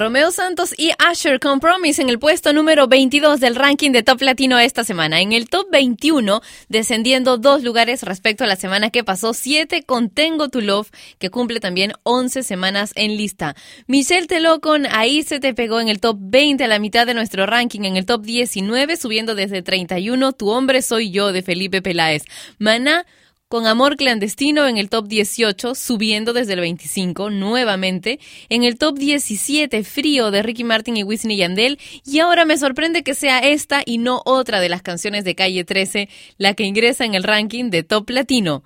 Romeo 0.03 0.31
Santos 0.31 0.75
y 0.77 0.91
Asher 0.99 1.39
Compromise 1.39 2.01
en 2.01 2.09
el 2.09 2.19
puesto 2.19 2.51
número 2.51 2.89
22 2.89 3.39
del 3.39 3.55
ranking 3.55 3.91
de 3.91 4.03
Top 4.03 4.21
Latino 4.21 4.59
esta 4.59 4.83
semana. 4.83 5.21
En 5.21 5.31
el 5.31 5.47
top 5.47 5.67
21, 5.71 6.41
descendiendo 6.67 7.37
dos 7.37 7.63
lugares 7.63 8.03
respecto 8.03 8.43
a 8.43 8.47
la 8.47 8.57
semana 8.57 8.89
que 8.89 9.05
pasó, 9.05 9.33
7 9.33 9.83
con 9.83 10.09
Tengo 10.09 10.49
Tu 10.49 10.59
Love, 10.59 10.91
que 11.19 11.29
cumple 11.29 11.61
también 11.61 11.93
11 12.03 12.43
semanas 12.43 12.91
en 12.95 13.15
lista. 13.15 13.55
Michelle 13.87 14.27
Teló 14.27 14.59
con 14.59 14.87
Ahí 14.87 15.23
se 15.23 15.39
te 15.39 15.53
pegó 15.53 15.79
en 15.79 15.87
el 15.87 16.01
top 16.01 16.17
20 16.19 16.65
a 16.65 16.67
la 16.67 16.79
mitad 16.79 17.07
de 17.07 17.13
nuestro 17.13 17.45
ranking. 17.45 17.83
En 17.83 17.95
el 17.95 18.05
top 18.05 18.23
19, 18.23 18.97
subiendo 18.97 19.35
desde 19.35 19.61
31, 19.61 20.33
Tu 20.33 20.49
hombre 20.49 20.81
soy 20.81 21.11
yo 21.11 21.31
de 21.31 21.43
Felipe 21.43 21.81
Peláez. 21.81 22.23
Maná 22.59 23.05
con 23.53 23.67
Amor 23.67 23.97
Clandestino 23.97 24.67
en 24.67 24.77
el 24.77 24.89
top 24.89 25.07
18, 25.07 25.75
subiendo 25.75 26.33
desde 26.33 26.53
el 26.53 26.61
25 26.61 27.29
nuevamente. 27.29 28.19
En 28.49 28.63
el 28.63 28.79
top 28.79 28.97
17, 28.97 29.83
Frío 29.83 30.31
de 30.31 30.41
Ricky 30.41 30.63
Martin 30.63 30.97
y 30.97 31.03
Whitney 31.03 31.37
Yandel. 31.37 31.77
Y 32.03 32.17
ahora 32.17 32.45
me 32.45 32.57
sorprende 32.57 33.03
que 33.03 33.13
sea 33.13 33.37
esta 33.37 33.83
y 33.85 33.99
no 33.99 34.23
otra 34.25 34.59
de 34.59 34.69
las 34.69 34.81
canciones 34.81 35.23
de 35.23 35.35
Calle 35.35 35.63
13 35.65 36.09
la 36.39 36.55
que 36.55 36.63
ingresa 36.63 37.05
en 37.05 37.13
el 37.13 37.21
ranking 37.21 37.69
de 37.69 37.83
Top 37.83 38.09
Latino. 38.09 38.63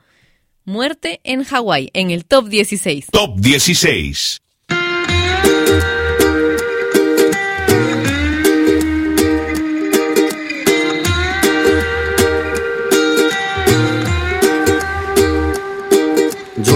Muerte 0.63 1.19
en 1.25 1.43
Hawái 1.43 1.89
en 1.91 2.09
el 2.09 2.23
top 2.23 2.47
16. 2.47 3.07
Top 3.11 3.38
16. 3.41 4.39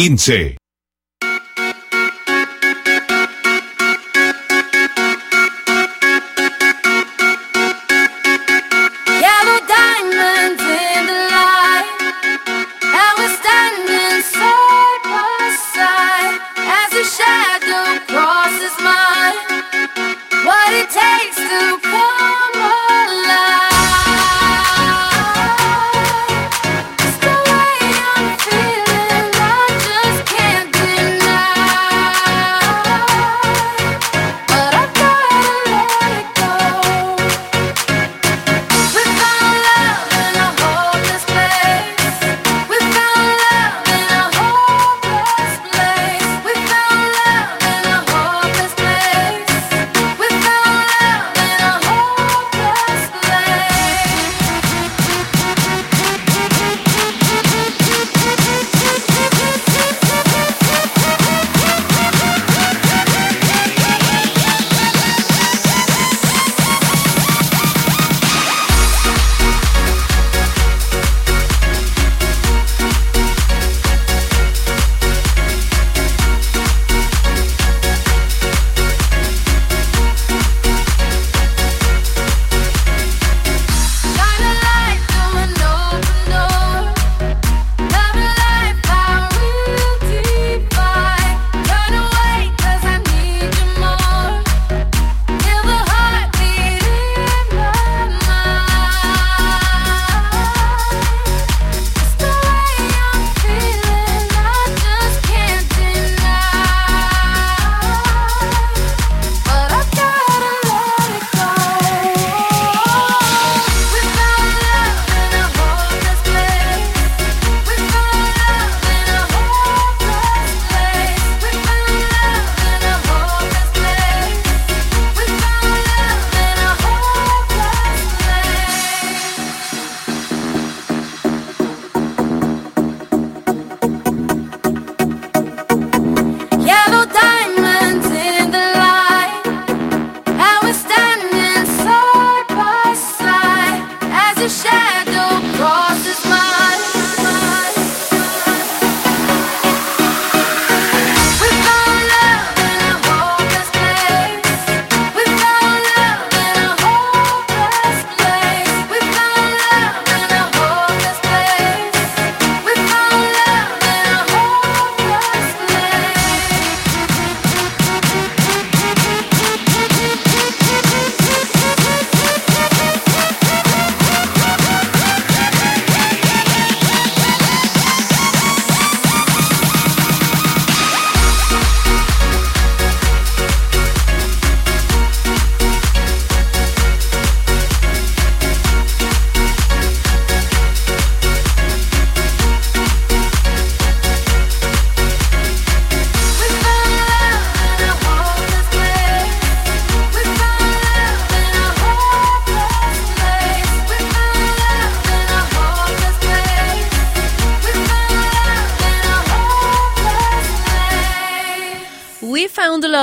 15. 0.00 0.59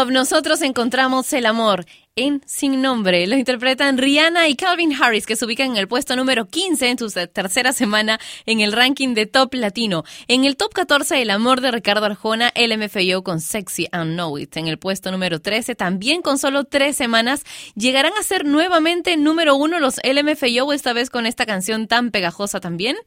Nosotros 0.05 0.61
encontramos 0.61 1.33
el 1.33 1.47
amor 1.47 1.85
en 2.15 2.41
Sin 2.45 2.81
Nombre. 2.83 3.25
Lo 3.25 3.35
interpretan 3.35 3.97
Rihanna 3.97 4.47
y 4.47 4.55
Calvin 4.55 4.93
Harris, 4.93 5.25
que 5.25 5.35
se 5.35 5.43
ubican 5.43 5.71
en 5.71 5.77
el 5.77 5.87
puesto 5.87 6.15
número 6.15 6.45
15 6.45 6.89
en 6.89 6.99
su 6.99 7.09
tercera 7.09 7.73
semana 7.73 8.19
en 8.45 8.59
el 8.59 8.73
ranking 8.73 9.15
de 9.15 9.25
Top 9.25 9.55
Latino. 9.55 10.03
En 10.27 10.45
el 10.45 10.55
top 10.55 10.71
14, 10.71 11.21
El 11.21 11.31
amor 11.31 11.61
de 11.61 11.71
Ricardo 11.71 12.05
Arjona, 12.05 12.53
LMFAO 12.55 13.23
con 13.23 13.41
Sexy 13.41 13.87
and 13.91 14.13
Know 14.13 14.37
It. 14.37 14.55
En 14.57 14.67
el 14.67 14.77
puesto 14.77 15.11
número 15.11 15.41
13, 15.41 15.73
también 15.73 16.21
con 16.21 16.37
solo 16.37 16.63
tres 16.65 16.95
semanas, 16.95 17.43
llegarán 17.75 18.13
a 18.19 18.23
ser 18.23 18.45
nuevamente 18.45 19.17
número 19.17 19.55
uno 19.55 19.79
los 19.79 19.99
LMFAO, 20.03 20.73
esta 20.73 20.93
vez 20.93 21.09
con 21.09 21.25
esta 21.25 21.47
canción 21.47 21.87
tan 21.87 22.11
pegajosa 22.11 22.59
también. 22.59 22.97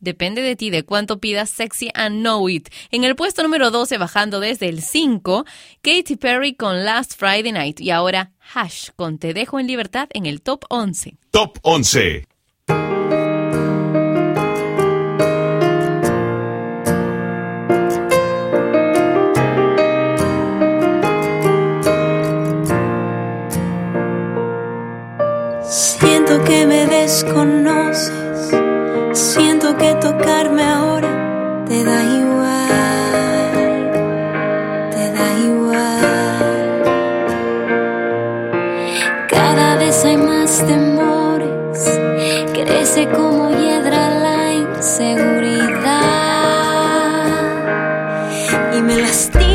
Depende 0.00 0.42
de 0.42 0.56
ti 0.56 0.70
de 0.70 0.82
cuánto 0.82 1.20
pidas 1.20 1.50
Sexy 1.50 1.90
and 1.94 2.20
Know 2.20 2.48
It. 2.48 2.68
En 2.90 3.04
el 3.04 3.14
puesto 3.14 3.42
número 3.42 3.70
12, 3.70 3.98
bajando 3.98 4.40
desde 4.40 4.68
el 4.68 4.82
5, 4.82 5.44
Katy 5.82 6.16
Perry 6.16 6.54
con 6.54 6.84
Last 6.84 7.14
Friday 7.16 7.52
Night. 7.52 7.80
Y 7.80 7.90
ahora 7.90 8.32
Hash 8.54 8.88
con 8.96 9.18
Te 9.18 9.34
Dejo 9.34 9.60
en 9.60 9.66
Libertad 9.66 10.08
en 10.12 10.26
el 10.26 10.42
top 10.42 10.64
11. 10.68 11.16
Top 11.30 11.58
11. 11.62 12.26
Siento 25.62 26.44
que 26.44 26.66
me 26.66 26.86
desconoces 26.86 28.69
Siento 29.12 29.76
que 29.76 29.92
tocarme 29.96 30.62
ahora 30.62 31.64
te 31.66 31.82
da 31.82 32.02
igual, 32.04 33.90
te 34.92 35.12
da 35.12 35.38
igual. 35.38 36.82
Cada 39.28 39.76
vez 39.76 40.04
hay 40.04 40.16
más 40.16 40.64
temores, 40.64 41.98
crece 42.52 43.08
como 43.08 43.50
hiedra 43.50 44.10
la 44.10 44.52
inseguridad 44.54 45.50
y 48.76 48.82
me 48.82 48.96
lastima. 48.96 49.49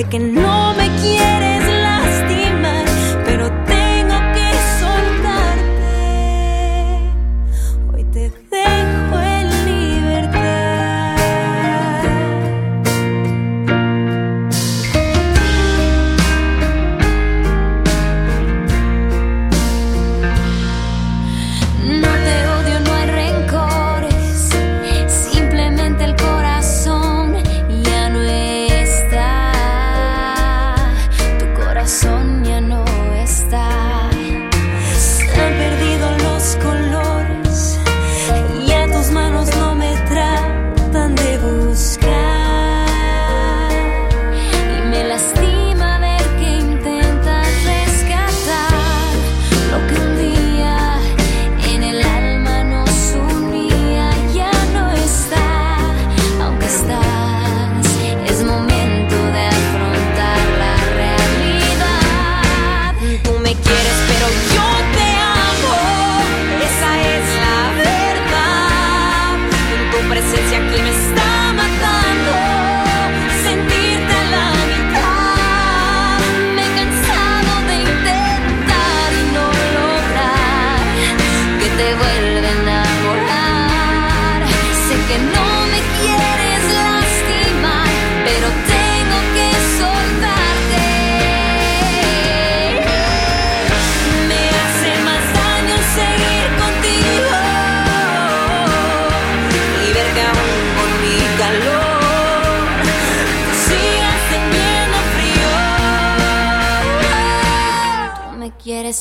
sé 0.00 0.08
que 0.08 0.18
no 0.18 0.49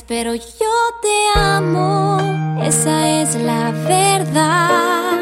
pero 0.09 0.33
yo 0.33 0.41
te 1.03 1.39
amo, 1.39 2.17
esa 2.63 3.21
es 3.21 3.35
la 3.35 3.69
verdad. 3.69 5.19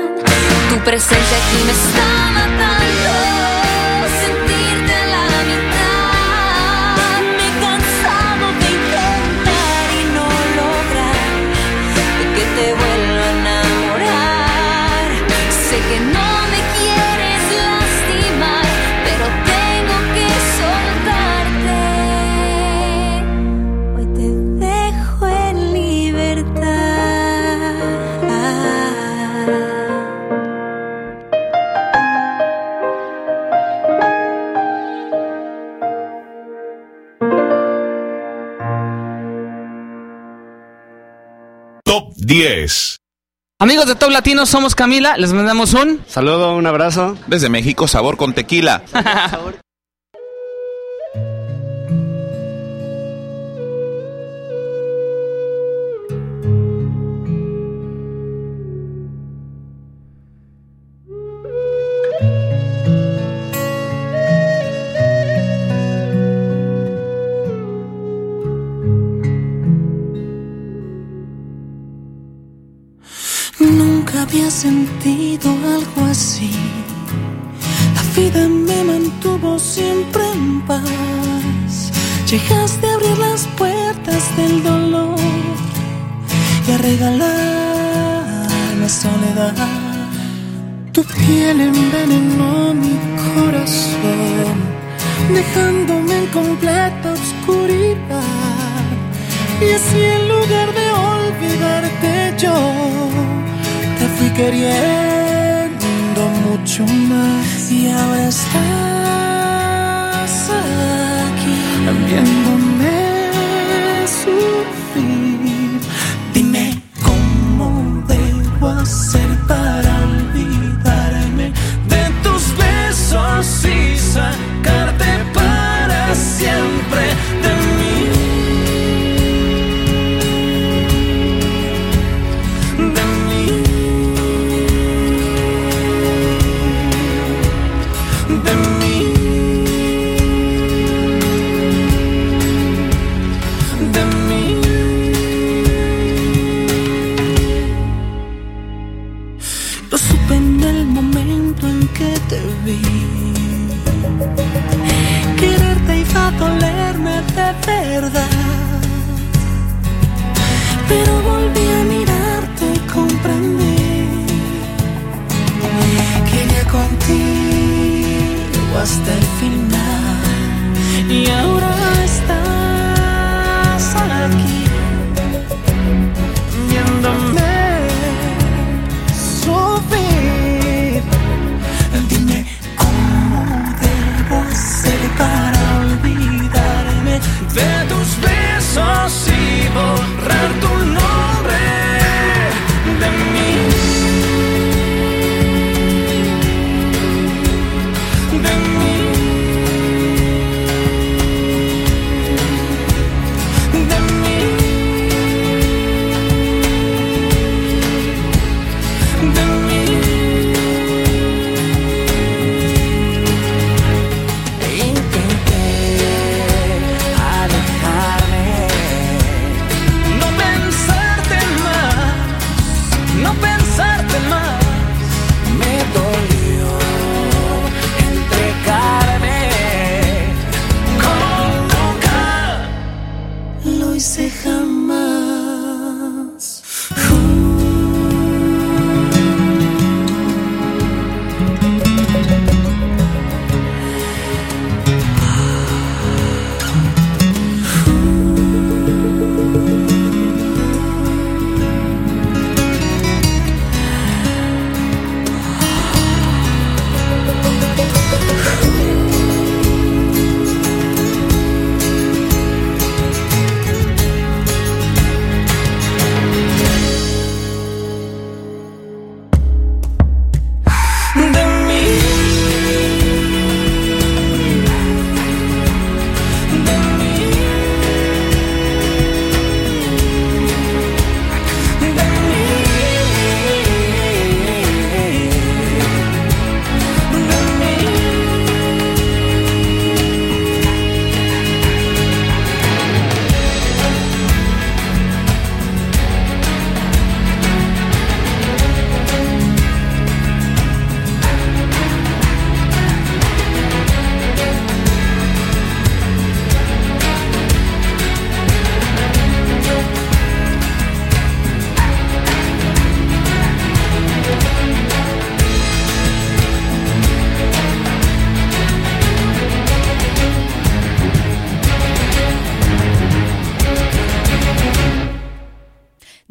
Tu 0.70 0.78
presencia 0.86 1.38
aquí 1.38 1.64
me 1.66 1.72
está 1.74 2.37
Amigos 43.60 43.88
de 43.88 43.96
Top 43.96 44.12
Latino, 44.12 44.46
somos 44.46 44.76
Camila, 44.76 45.18
les 45.18 45.34
mandamos 45.34 45.74
un 45.74 46.00
saludo, 46.08 46.56
un 46.56 46.68
abrazo. 46.68 47.18
Desde 47.26 47.50
México, 47.50 47.88
sabor 47.88 48.16
con 48.16 48.34
tequila. 48.34 48.84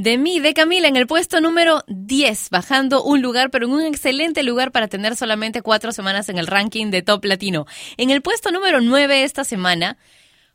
De 0.07 0.19
mí, 0.19 0.39
de 0.39 0.55
Camila, 0.55 0.87
en 0.87 0.95
el 0.95 1.09
puesto 1.09 1.41
número 1.41 1.83
10, 1.89 2.51
bajando 2.51 3.03
un 3.03 3.23
lugar, 3.23 3.51
pero 3.51 3.67
en 3.67 3.73
un 3.73 3.83
excelente 3.83 4.45
lugar 4.45 4.71
para 4.71 4.87
tener 4.87 5.17
solamente 5.17 5.63
cuatro 5.63 5.91
semanas 5.91 6.29
en 6.29 6.39
el 6.39 6.47
ranking 6.47 6.93
de 6.93 7.03
Top 7.03 7.25
Latino. 7.25 7.67
En 7.97 8.11
el 8.11 8.23
puesto 8.23 8.53
número 8.53 8.81
9 8.81 9.25
esta 9.25 9.43
semana, 9.43 9.99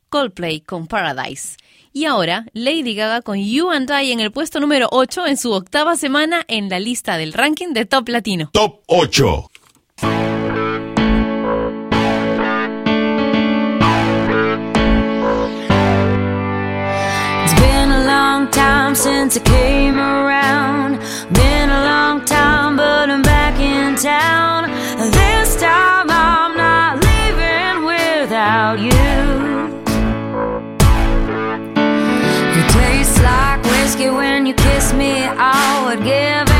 Coldplay 0.08 0.62
con 0.62 0.88
Paradise. 0.88 1.58
Y 1.92 2.06
ahora, 2.06 2.46
Lady 2.54 2.96
Gaga 2.96 3.22
con 3.22 3.46
You 3.46 3.72
and 3.72 3.92
I 3.92 4.14
en 4.14 4.22
el 4.22 4.32
puesto 4.32 4.62
número 4.62 4.88
8 4.90 5.28
en 5.28 5.36
su 5.36 5.52
octava 5.52 5.98
semana 5.98 6.46
en 6.48 6.70
la 6.70 6.80
lista 6.80 7.18
del 7.18 7.34
ranking 7.34 7.74
de 7.74 7.86
Top 7.86 8.08
Latino. 8.08 8.52
Top 8.54 8.84
8. 8.88 9.52
Time 18.92 18.96
since 18.96 19.38
I 19.38 19.40
came 19.42 19.98
around. 19.98 21.00
Been 21.34 21.70
a 21.70 21.82
long 21.92 22.26
time, 22.26 22.76
but 22.76 23.10
I'm 23.10 23.22
back 23.22 23.58
in 23.60 23.96
town. 23.96 24.70
This 25.12 25.56
time 25.56 26.08
I'm 26.10 26.58
not 26.58 27.00
leaving 27.08 27.86
without 27.86 28.80
you. 28.80 29.14
You 32.56 32.64
taste 32.80 33.22
like 33.24 33.64
whiskey 33.64 34.10
when 34.10 34.46
you 34.46 34.54
kiss 34.54 34.94
me. 34.94 35.24
Oh, 35.24 35.38
I 35.40 35.86
would 35.86 36.04
give 36.04 36.51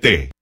7. 0.00 0.37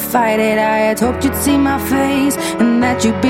fight 0.00 0.40
it. 0.40 0.58
I 0.58 0.78
had 0.88 0.98
hoped 0.98 1.24
you'd 1.24 1.36
see 1.36 1.56
my 1.56 1.78
face 1.78 2.36
and 2.60 2.82
that 2.82 3.04
you'd 3.04 3.20
be. 3.20 3.29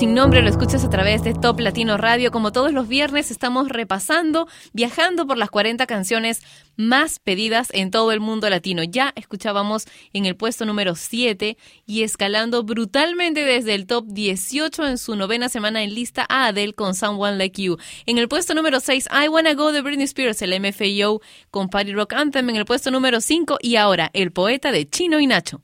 sin 0.00 0.14
nombre, 0.14 0.40
lo 0.40 0.48
escuchas 0.48 0.82
a 0.82 0.88
través 0.88 1.22
de 1.24 1.34
Top 1.34 1.60
Latino 1.60 1.98
Radio. 1.98 2.30
Como 2.30 2.52
todos 2.52 2.72
los 2.72 2.88
viernes, 2.88 3.30
estamos 3.30 3.68
repasando, 3.68 4.48
viajando 4.72 5.26
por 5.26 5.36
las 5.36 5.50
40 5.50 5.84
canciones 5.86 6.40
más 6.78 7.18
pedidas 7.18 7.68
en 7.74 7.90
todo 7.90 8.10
el 8.10 8.18
mundo 8.18 8.48
latino. 8.48 8.82
Ya 8.82 9.12
escuchábamos 9.14 9.84
en 10.14 10.24
el 10.24 10.36
puesto 10.36 10.64
número 10.64 10.94
7 10.94 11.58
y 11.84 12.02
escalando 12.02 12.62
brutalmente 12.62 13.44
desde 13.44 13.74
el 13.74 13.86
top 13.86 14.06
18 14.08 14.86
en 14.86 14.96
su 14.96 15.16
novena 15.16 15.50
semana 15.50 15.82
en 15.82 15.94
lista 15.94 16.24
a 16.30 16.46
Adele 16.46 16.72
con 16.72 16.94
Someone 16.94 17.36
Like 17.36 17.62
You. 17.62 17.76
En 18.06 18.16
el 18.16 18.26
puesto 18.26 18.54
número 18.54 18.80
6, 18.80 19.06
I 19.12 19.28
Wanna 19.28 19.52
Go 19.52 19.70
de 19.70 19.82
Britney 19.82 20.04
Spears, 20.04 20.40
el 20.40 20.58
MFAO 20.58 21.20
con 21.50 21.68
Party 21.68 21.92
Rock 21.92 22.14
Anthem 22.14 22.48
en 22.48 22.56
el 22.56 22.64
puesto 22.64 22.90
número 22.90 23.20
5 23.20 23.58
y 23.60 23.76
ahora 23.76 24.08
El 24.14 24.32
Poeta 24.32 24.72
de 24.72 24.88
Chino 24.88 25.20
y 25.20 25.26
Nacho. 25.26 25.60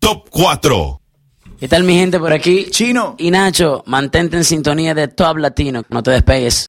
Top 0.00 0.28
4. 0.30 1.02
¿Qué 1.58 1.68
tal 1.68 1.84
mi 1.84 1.94
gente 1.94 2.18
por 2.18 2.34
aquí? 2.34 2.66
Chino. 2.68 3.14
Y 3.16 3.30
Nacho, 3.30 3.82
mantente 3.86 4.36
en 4.36 4.44
sintonía 4.44 4.94
de 4.94 5.08
Top 5.08 5.38
Latino. 5.38 5.84
No 5.88 6.02
te 6.02 6.10
despegues. 6.10 6.66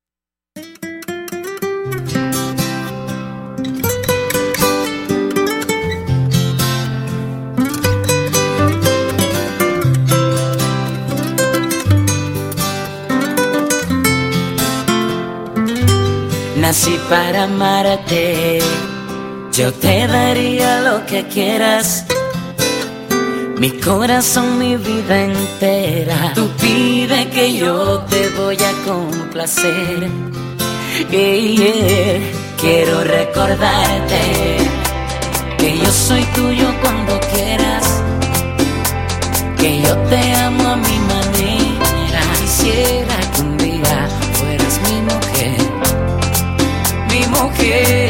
Nací 16.56 16.98
para 17.10 17.44
amarte, 17.44 18.60
yo 19.52 19.74
te 19.74 20.08
daría 20.08 20.80
lo 20.82 21.06
que 21.06 21.26
quieras. 21.28 22.06
Mi 23.60 23.72
corazón, 23.72 24.60
mi 24.60 24.76
vida 24.78 25.24
entera. 25.24 26.32
Tú 26.36 26.48
pide 26.62 27.28
que 27.30 27.56
yo 27.58 28.00
te 28.02 28.30
voy 28.38 28.56
a 28.58 28.72
complacer. 28.86 30.08
Yeah. 31.10 32.20
Quiero 32.62 33.04
recordarte 33.04 34.58
que 35.58 35.76
yo 35.76 35.92
soy 35.92 36.24
tuyo 36.36 36.68
cuando 36.82 37.20
quieras. 37.34 38.04
Que 39.58 39.82
yo 39.82 39.96
te 40.10 40.34
amo 40.36 40.70
a 40.70 40.76
mi 40.76 41.00
manera. 41.14 42.22
Quisiera 42.40 43.16
que 43.34 43.42
un 43.42 43.58
día 43.58 44.08
fueras 44.34 44.80
mi 44.88 45.02
mujer. 45.02 45.58
Mi 47.10 47.26
mujer. 47.36 48.07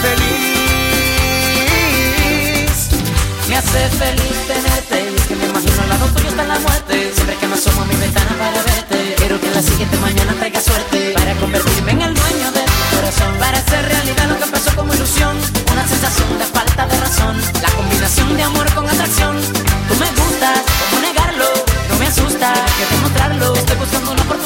Feliz. 0.00 0.40
Me 3.48 3.56
hace 3.56 3.88
feliz 3.98 4.36
tenerte 4.46 5.10
y 5.10 5.14
es 5.16 5.26
que 5.26 5.36
me 5.36 5.46
imagino 5.46 5.82
al 5.82 5.88
lado 5.88 6.06
tuyo 6.14 6.28
está 6.28 6.44
la 6.44 6.58
muerte. 6.58 7.12
Siempre 7.14 7.36
que 7.36 7.46
me 7.46 7.54
asomo 7.54 7.82
a 7.82 7.84
mi 7.84 7.96
ventana 7.96 8.32
para 8.38 8.62
verte, 8.62 9.14
quiero 9.18 9.40
que 9.40 9.50
la 9.50 9.62
siguiente 9.62 9.96
mañana 9.98 10.32
traiga 10.34 10.60
suerte 10.60 11.12
para 11.14 11.34
convertirme 11.34 11.92
en 11.92 12.02
el 12.02 12.14
dueño 12.14 12.52
de 12.52 12.62
tu 12.62 12.96
corazón, 12.96 13.32
para 13.38 13.58
hacer 13.58 13.84
realidad 13.84 14.28
lo 14.28 14.38
que 14.38 14.44
empezó 14.44 14.76
como 14.76 14.94
ilusión, 14.94 15.36
una 15.72 15.86
sensación 15.86 16.38
de 16.38 16.44
falta 16.46 16.86
de 16.86 16.96
razón, 17.00 17.36
la 17.62 17.70
combinación 17.70 18.36
de 18.36 18.42
amor 18.42 18.72
con 18.74 18.88
atracción. 18.88 19.36
Tú 19.88 19.94
me 20.02 20.10
gustas, 20.20 20.60
¿cómo 20.90 21.02
negarlo? 21.02 21.48
No 21.88 21.96
me 21.98 22.06
asusta, 22.06 22.54
que 22.76 22.84
demostrarlo. 22.94 23.54
Estoy 23.54 23.76
buscando 23.76 24.12
una 24.12 24.22
oportunidad 24.22 24.39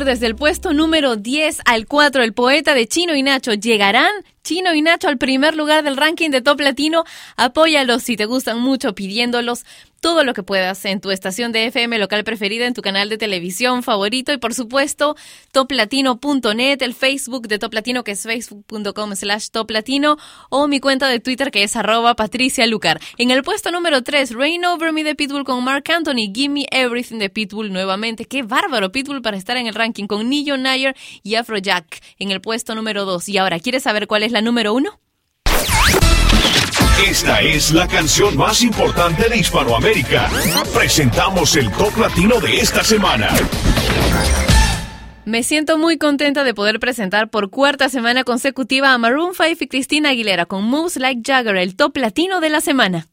desde 0.00 0.26
el 0.26 0.36
puesto 0.36 0.72
número 0.72 1.16
10 1.16 1.60
al 1.66 1.86
4. 1.86 2.22
El 2.22 2.32
poeta 2.32 2.72
de 2.72 2.88
Chino 2.88 3.14
y 3.14 3.22
Nacho 3.22 3.52
llegarán. 3.52 4.10
Chino 4.42 4.72
y 4.74 4.80
Nacho 4.80 5.06
al 5.06 5.18
primer 5.18 5.54
lugar 5.54 5.84
del 5.84 5.98
ranking 5.98 6.30
de 6.30 6.40
Top 6.40 6.60
Latino. 6.60 7.04
Apóyalos 7.36 8.02
si 8.02 8.16
te 8.16 8.24
gustan 8.24 8.58
mucho 8.58 8.94
pidiéndolos 8.94 9.64
todo 10.02 10.24
lo 10.24 10.34
que 10.34 10.42
puedas 10.42 10.84
en 10.84 11.00
tu 11.00 11.12
estación 11.12 11.52
de 11.52 11.66
FM 11.66 11.96
local 11.98 12.24
preferida, 12.24 12.66
en 12.66 12.74
tu 12.74 12.82
canal 12.82 13.08
de 13.08 13.18
televisión 13.18 13.84
favorito 13.84 14.32
y 14.32 14.36
por 14.36 14.52
supuesto 14.52 15.16
toplatino.net, 15.52 16.82
el 16.82 16.92
Facebook 16.92 17.46
de 17.46 17.60
Top 17.60 17.72
Latino 17.72 18.02
que 18.02 18.10
es 18.10 18.22
facebook.com 18.24 19.14
slash 19.14 19.50
toplatino 19.50 20.18
o 20.50 20.66
mi 20.66 20.80
cuenta 20.80 21.08
de 21.08 21.20
Twitter 21.20 21.52
que 21.52 21.62
es 21.62 21.76
arroba 21.76 22.16
Patricia 22.16 22.66
Lucar. 22.66 23.00
En 23.16 23.30
el 23.30 23.44
puesto 23.44 23.70
número 23.70 24.02
3, 24.02 24.34
Rain 24.34 24.64
Over 24.64 24.92
Me 24.92 25.04
de 25.04 25.14
Pitbull 25.14 25.44
con 25.44 25.62
Mark 25.62 25.84
Anthony, 25.88 26.32
Give 26.34 26.48
Me 26.48 26.66
Everything 26.72 27.18
de 27.18 27.30
Pitbull 27.30 27.72
nuevamente. 27.72 28.24
Qué 28.24 28.42
bárbaro 28.42 28.90
Pitbull 28.90 29.22
para 29.22 29.36
estar 29.36 29.56
en 29.56 29.68
el 29.68 29.74
ranking 29.74 30.08
con 30.08 30.28
Nillo 30.28 30.56
Nayer 30.56 30.96
y 31.22 31.36
Afrojack 31.36 32.02
en 32.18 32.32
el 32.32 32.40
puesto 32.40 32.74
número 32.74 33.04
2. 33.04 33.28
Y 33.28 33.38
ahora, 33.38 33.60
¿quieres 33.60 33.84
saber 33.84 34.08
cuál 34.08 34.24
es 34.24 34.32
la 34.32 34.42
número 34.42 34.74
1? 34.74 34.98
Esta 36.98 37.40
es 37.40 37.72
la 37.72 37.88
canción 37.88 38.36
más 38.36 38.62
importante 38.62 39.28
de 39.28 39.38
Hispanoamérica. 39.38 40.30
Presentamos 40.74 41.56
el 41.56 41.70
top 41.72 41.96
latino 41.98 42.38
de 42.38 42.58
esta 42.58 42.84
semana. 42.84 43.28
Me 45.24 45.42
siento 45.42 45.78
muy 45.78 45.98
contenta 45.98 46.44
de 46.44 46.54
poder 46.54 46.78
presentar 46.78 47.28
por 47.28 47.50
cuarta 47.50 47.88
semana 47.88 48.24
consecutiva 48.24 48.92
a 48.92 48.98
Maroon 48.98 49.32
5 49.34 49.64
y 49.64 49.68
Cristina 49.68 50.10
Aguilera 50.10 50.46
con 50.46 50.64
Moves 50.64 50.96
Like 50.96 51.22
Jagger, 51.24 51.56
el 51.56 51.76
top 51.76 51.96
latino 51.96 52.40
de 52.40 52.50
la 52.50 52.60
semana. 52.60 53.08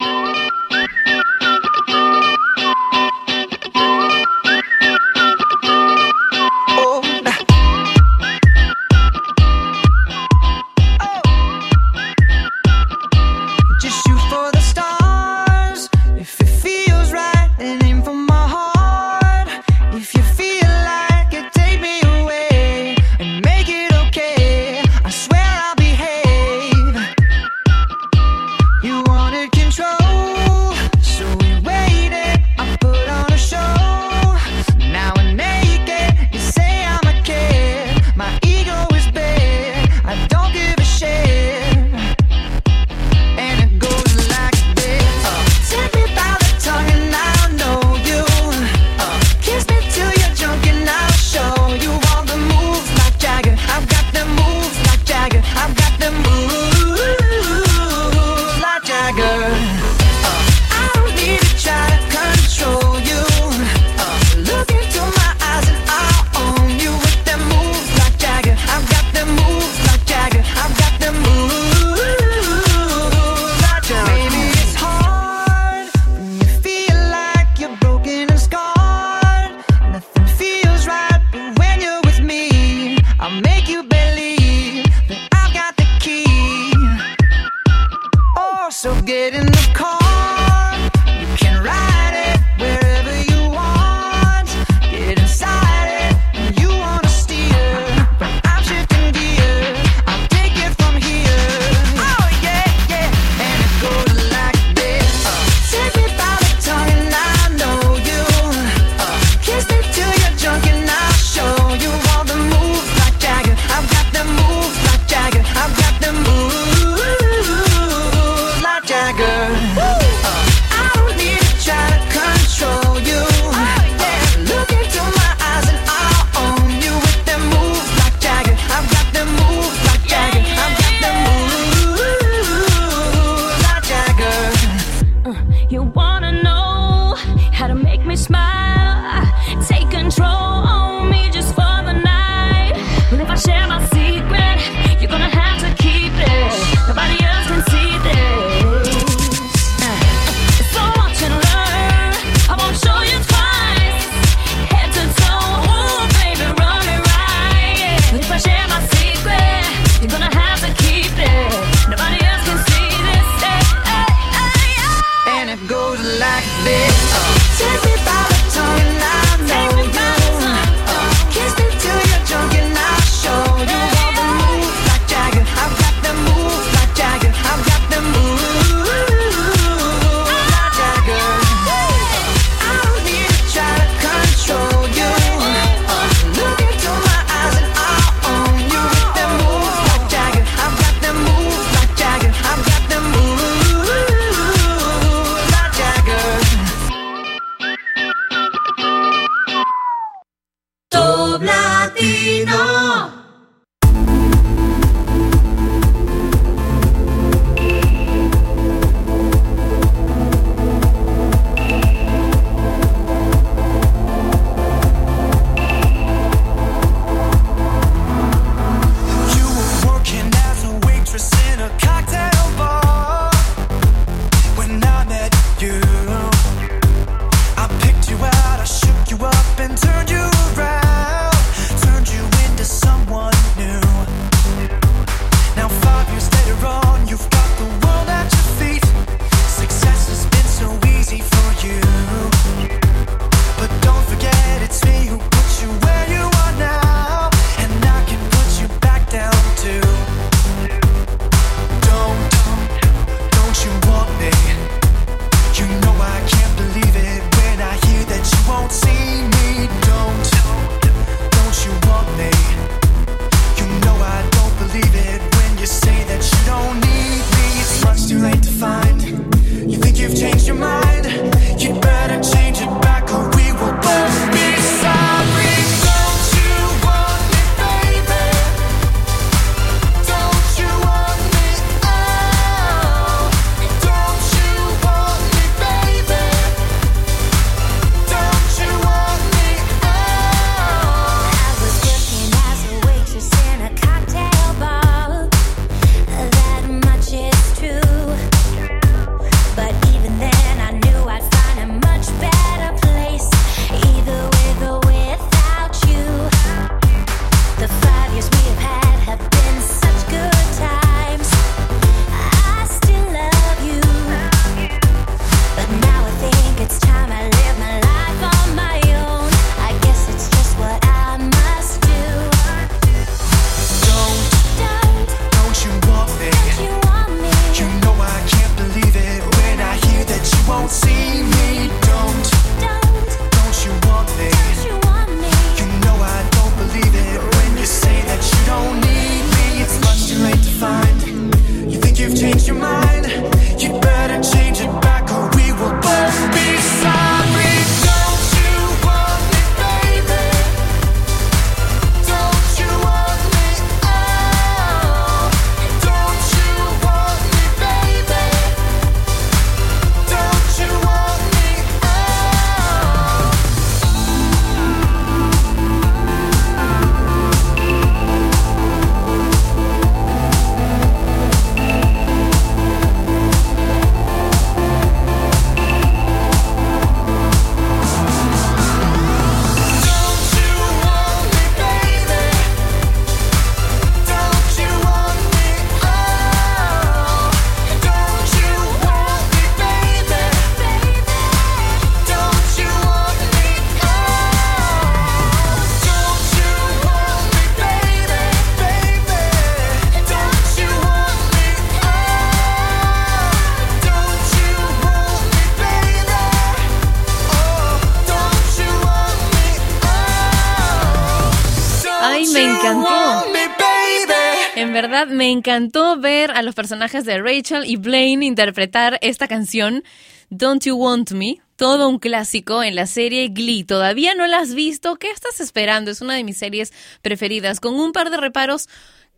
Me 415.20 415.32
encantó 415.32 416.00
ver 416.00 416.32
a 416.32 416.42
los 416.44 416.56
personajes 416.56 417.04
de 417.04 417.18
Rachel 417.18 417.66
y 417.66 417.76
Blaine 417.76 418.26
interpretar 418.26 418.98
esta 419.02 419.28
canción 419.28 419.84
Don't 420.30 420.64
You 420.64 420.78
Want 420.78 421.12
Me, 421.12 421.42
todo 421.58 421.90
un 421.90 422.00
clásico 422.00 422.64
en 422.64 422.74
la 422.74 422.88
serie 422.88 423.28
Glee. 423.28 423.66
¿Todavía 423.66 424.16
no 424.16 424.26
la 424.28 424.40
has 424.40 424.56
visto? 424.56 424.96
¿Qué 424.96 425.12
estás 425.12 425.42
esperando? 425.42 425.92
Es 425.92 426.00
una 426.00 426.14
de 426.14 426.24
mis 426.24 426.38
series 426.38 426.72
preferidas, 427.02 427.60
con 427.60 427.78
un 427.78 427.92
par 427.92 428.12
de 428.12 428.16
reparos 428.16 428.70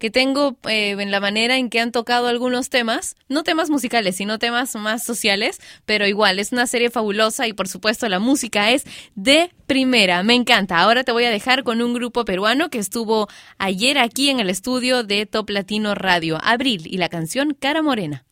que 0.01 0.09
tengo 0.09 0.57
eh, 0.67 0.95
en 0.97 1.11
la 1.11 1.19
manera 1.19 1.57
en 1.57 1.69
que 1.69 1.79
han 1.79 1.91
tocado 1.91 2.25
algunos 2.25 2.71
temas, 2.71 3.15
no 3.29 3.43
temas 3.43 3.69
musicales, 3.69 4.15
sino 4.15 4.39
temas 4.39 4.75
más 4.75 5.03
sociales, 5.03 5.59
pero 5.85 6.07
igual, 6.07 6.39
es 6.39 6.51
una 6.51 6.65
serie 6.65 6.89
fabulosa 6.89 7.45
y 7.47 7.53
por 7.53 7.67
supuesto 7.67 8.09
la 8.09 8.17
música 8.17 8.71
es 8.71 8.83
de 9.13 9.51
primera, 9.67 10.23
me 10.23 10.33
encanta. 10.33 10.79
Ahora 10.79 11.03
te 11.03 11.11
voy 11.11 11.25
a 11.25 11.29
dejar 11.29 11.63
con 11.63 11.83
un 11.83 11.93
grupo 11.93 12.25
peruano 12.25 12.71
que 12.71 12.79
estuvo 12.79 13.27
ayer 13.59 13.99
aquí 13.99 14.31
en 14.31 14.39
el 14.39 14.49
estudio 14.49 15.03
de 15.03 15.27
Top 15.27 15.51
Latino 15.51 15.93
Radio, 15.93 16.39
Abril, 16.41 16.81
y 16.87 16.97
la 16.97 17.07
canción 17.07 17.53
Cara 17.53 17.83
Morena. 17.83 18.25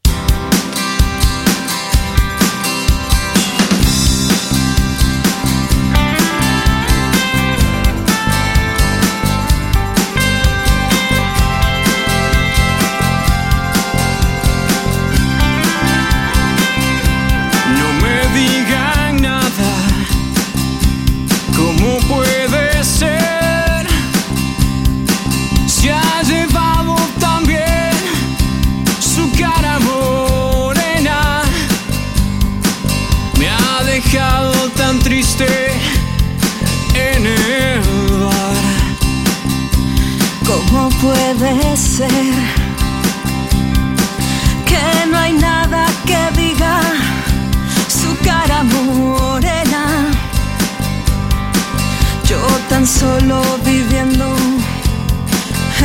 Solo 53.00 53.42
viviendo 53.64 54.36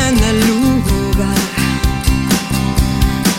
en 0.07 0.19
el 0.31 0.39
lugar, 0.49 1.43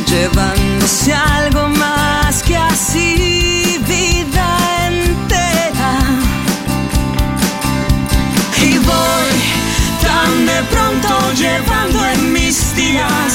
llevándose 0.07 1.13
algo 1.13 1.67
más 1.67 2.41
que 2.43 2.55
así 2.55 3.77
vida 3.85 4.47
entera. 4.87 5.93
Y 8.61 8.77
voy 8.77 9.35
tan 10.05 10.45
de 10.45 10.59
pronto 10.73 11.33
llevando 11.33 11.99
en 12.13 12.31
mis 12.31 12.75
días 12.75 13.33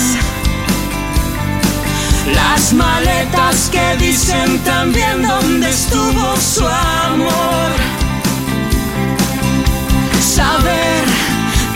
las 2.35 2.73
maletas 2.73 3.69
que 3.71 3.97
dicen 3.99 4.59
también 4.61 5.21
dónde 5.23 5.69
estuvo 5.69 6.37
su 6.37 6.67
amor. 6.67 8.00
Saber 10.41 11.05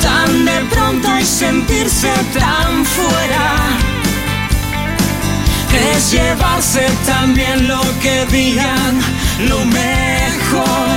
tan 0.00 0.46
de 0.46 0.58
pronto 0.72 1.08
y 1.20 1.24
sentirse 1.24 2.10
tan 2.32 2.82
fuera. 2.86 3.46
Es 5.92 6.12
llevarse 6.12 6.86
también 7.04 7.68
lo 7.68 7.82
que 8.02 8.24
digan, 8.32 8.94
lo 9.50 9.60
mejor 9.66 10.88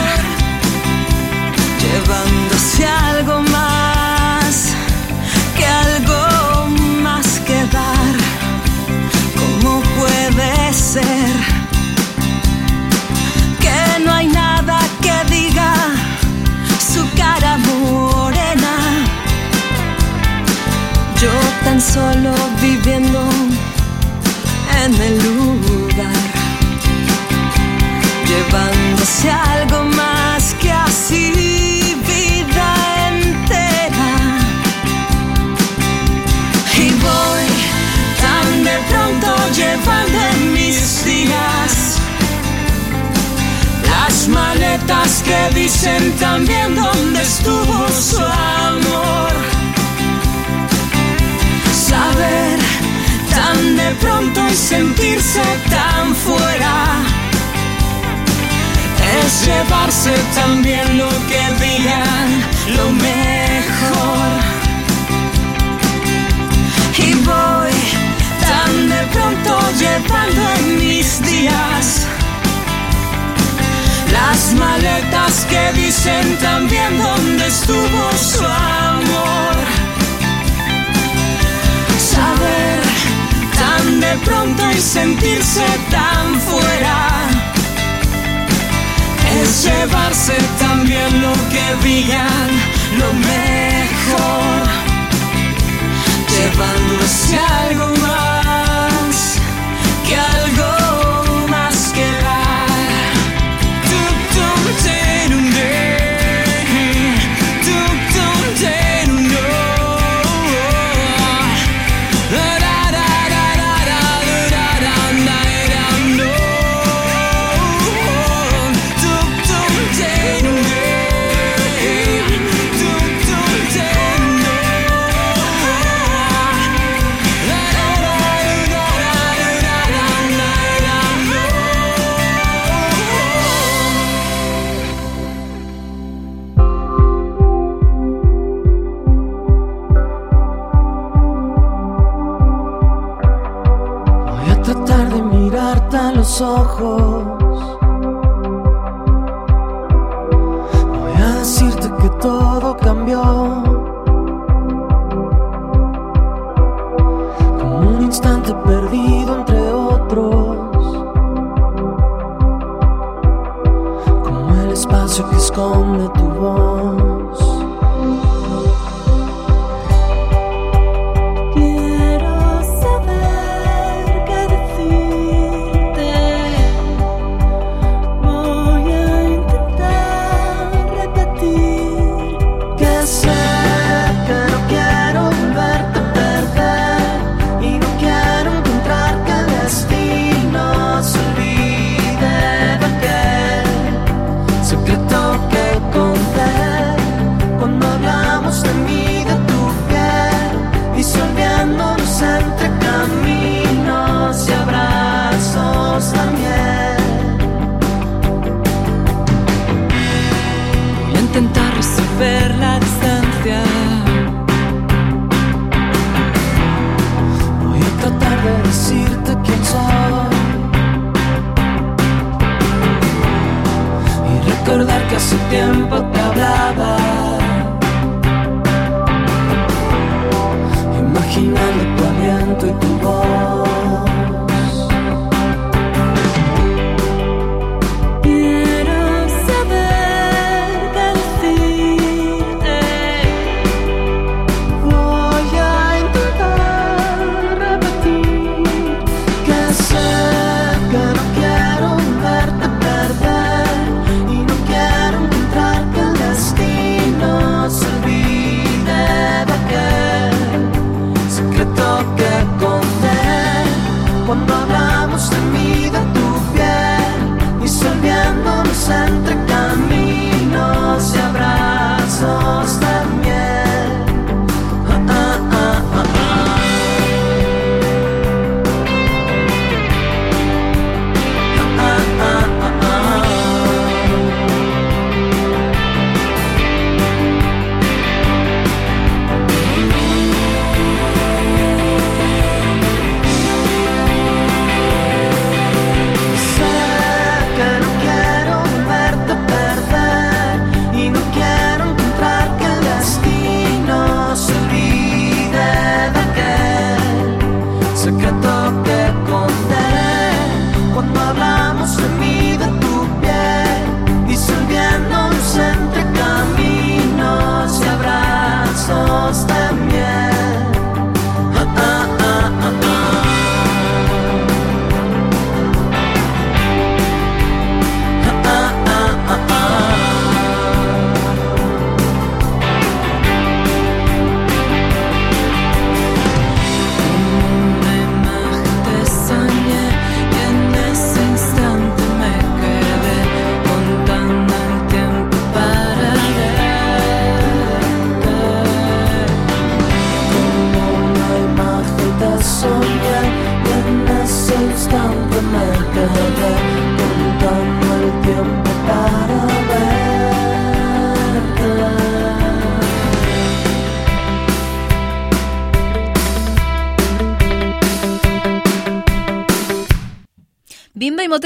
llevándose 1.83 2.85
algo 2.85 3.41
más 3.51 3.86
tan 21.67 21.81
solo 21.81 22.33
viviendo 22.61 23.21
en 24.85 24.93
el 25.07 25.15
lugar 25.17 26.23
llevándose 28.29 29.29
algo 29.29 29.83
más 30.01 30.53
que 30.61 30.71
así 30.71 31.93
vida 32.07 32.69
entera. 33.09 34.13
Y 36.83 36.87
voy 37.05 37.47
tan 38.23 38.63
de 38.63 38.77
pronto 38.89 39.29
llevando 39.59 40.19
mis 40.53 41.03
días 41.03 41.99
las 43.91 44.27
maletas 44.29 45.21
que 45.27 45.59
dicen 45.59 46.13
también 46.17 46.75
dónde 46.75 47.21
estuvo 47.21 47.89
su 47.89 48.21
amor. 48.21 49.56
De 53.77 53.95
pronto 54.01 54.47
y 54.47 54.55
sentirse 54.55 55.41
tan 55.69 56.15
fuera 56.15 57.17
es 59.25 59.45
llevarse 59.45 60.13
también 60.35 60.97
lo 60.97 61.09
que 61.29 61.43
digan, 61.65 62.27
lo 62.77 62.91
mejor. 62.91 64.29
Y 66.97 67.13
voy 67.29 67.77
tan 68.47 68.89
de 68.89 69.01
pronto 69.13 69.59
llevando 69.79 70.41
en 70.59 70.77
mis 70.79 71.21
días 71.21 72.07
las 74.11 74.53
maletas 74.53 75.45
que 75.49 75.73
dicen 75.73 76.37
también 76.37 76.97
dónde 77.01 77.47
estuvo 77.47 78.11
su 78.17 78.45
amor. 78.45 79.55
Saber 81.99 82.86
de 84.07 84.17
pronto 84.25 84.63
y 84.71 84.79
sentirse 84.79 85.65
tan 85.91 86.39
fuera. 86.41 86.97
Es 89.39 89.63
llevarse 89.65 90.35
también 90.59 91.21
lo 91.21 91.33
que 91.51 91.65
digan, 91.87 92.49
lo 93.01 93.09
mejor, 93.29 94.63
llevándose 96.33 97.37
algo 97.37 97.87
más 98.01 98.26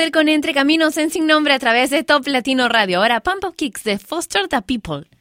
con 0.09 0.29
Entre 0.29 0.55
Caminos 0.55 0.97
en 0.97 1.11
Sin 1.11 1.27
Nombre 1.27 1.53
a 1.53 1.59
través 1.59 1.91
de 1.91 2.03
Top 2.03 2.25
Latino 2.25 2.67
Radio. 2.67 2.99
Ahora, 2.99 3.19
Pump 3.19 3.43
of 3.43 3.55
Kicks 3.55 3.83
de 3.83 3.99
Foster 3.99 4.47
the 4.47 4.63
People. 4.63 5.20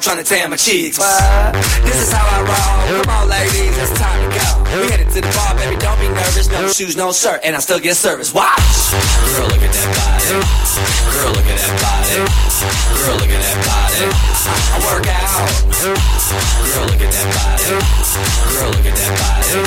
Trying 0.00 0.18
to 0.18 0.24
tan 0.24 0.50
my 0.50 0.56
cheeks. 0.56 0.98
What? 0.98 1.52
This 1.84 2.02
is 2.02 2.12
how 2.12 2.26
I 2.26 2.40
roll. 2.42 3.02
Come 3.02 3.14
on, 3.14 3.28
ladies, 3.28 3.78
it's 3.78 3.98
time. 3.98 4.33
We 4.74 4.90
headed 4.90 5.06
to 5.14 5.20
the 5.22 5.30
bar, 5.30 5.54
baby, 5.54 5.78
don't 5.78 5.94
be 6.02 6.10
nervous. 6.10 6.50
No 6.50 6.66
shoes, 6.66 6.96
no 6.96 7.12
shirt, 7.12 7.46
and 7.46 7.54
I 7.54 7.60
still 7.62 7.78
get 7.78 7.94
service. 7.94 8.34
Watch. 8.34 8.58
Girl, 9.38 9.46
look 9.46 9.62
at 9.62 9.70
that 9.70 9.86
body. 9.94 10.34
Girl, 11.14 11.30
look 11.30 11.46
at 11.46 11.62
that 11.62 11.78
body. 11.78 12.26
Girl, 12.98 13.14
look 13.22 13.30
at 13.30 13.38
that 13.38 13.54
body. 13.70 14.10
I, 14.10 14.82
work 14.82 15.06
out. 15.14 15.30
Girl, 15.78 16.90
look 16.90 17.06
at 17.06 17.06
that 17.06 17.28
body. 17.38 17.70
Girl, 18.50 18.74
look 18.74 18.82
at 18.90 18.98
that 18.98 19.14
body. 19.14 19.62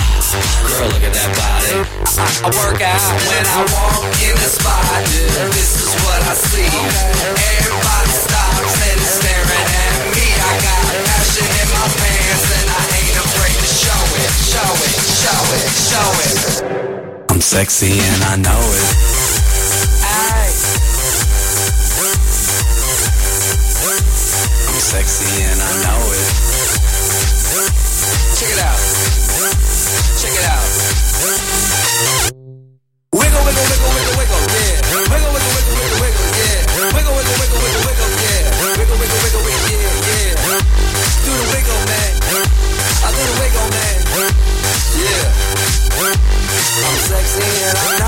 Girl, 0.75 0.91
look 0.91 1.03
at 1.07 1.15
that 1.15 1.31
body. 1.39 1.87
I, 2.19 2.27
I 2.43 2.49
work 2.67 2.83
out 2.83 2.99
when 3.31 3.45
I 3.47 3.63
walk 3.63 4.11
in 4.27 4.35
the 4.35 4.49
spot. 4.51 5.07
This 5.55 5.87
is 5.87 5.95
what 6.03 6.19
I 6.19 6.35
see. 6.35 6.67
Everybody 6.67 8.11
stops 8.11 8.75
and 8.75 8.99
is 8.99 9.11
staring 9.23 9.71
at 9.71 10.03
me. 10.11 10.27
I 10.35 10.51
got 10.67 10.83
passion 10.99 11.47
in 11.47 11.67
my 11.71 11.87
pants 11.95 12.43
and 12.59 12.67
I 12.67 12.83
ain't 12.91 13.06
show 14.47 14.71
it, 14.87 14.95
show 15.23 15.43
it, 15.59 15.67
show 15.91 16.09
it. 16.23 16.39
I'm 17.29 17.41
sexy 17.41 17.99
and 17.99 18.23
I 18.23 18.35
know 18.37 18.63
it. 18.79 18.87
I'm 24.67 24.79
sexy 24.79 25.43
and 25.43 25.59
I 25.59 25.71
know 25.83 26.01
it. 26.15 26.27
Check 28.39 28.51
it 28.55 28.59
out. 28.63 28.81
Check 30.21 30.33
it 30.33 30.45
out. 32.31 32.36
Sexy 46.97 47.41
and 47.67 47.77
I 47.77 47.99
know 47.99 48.06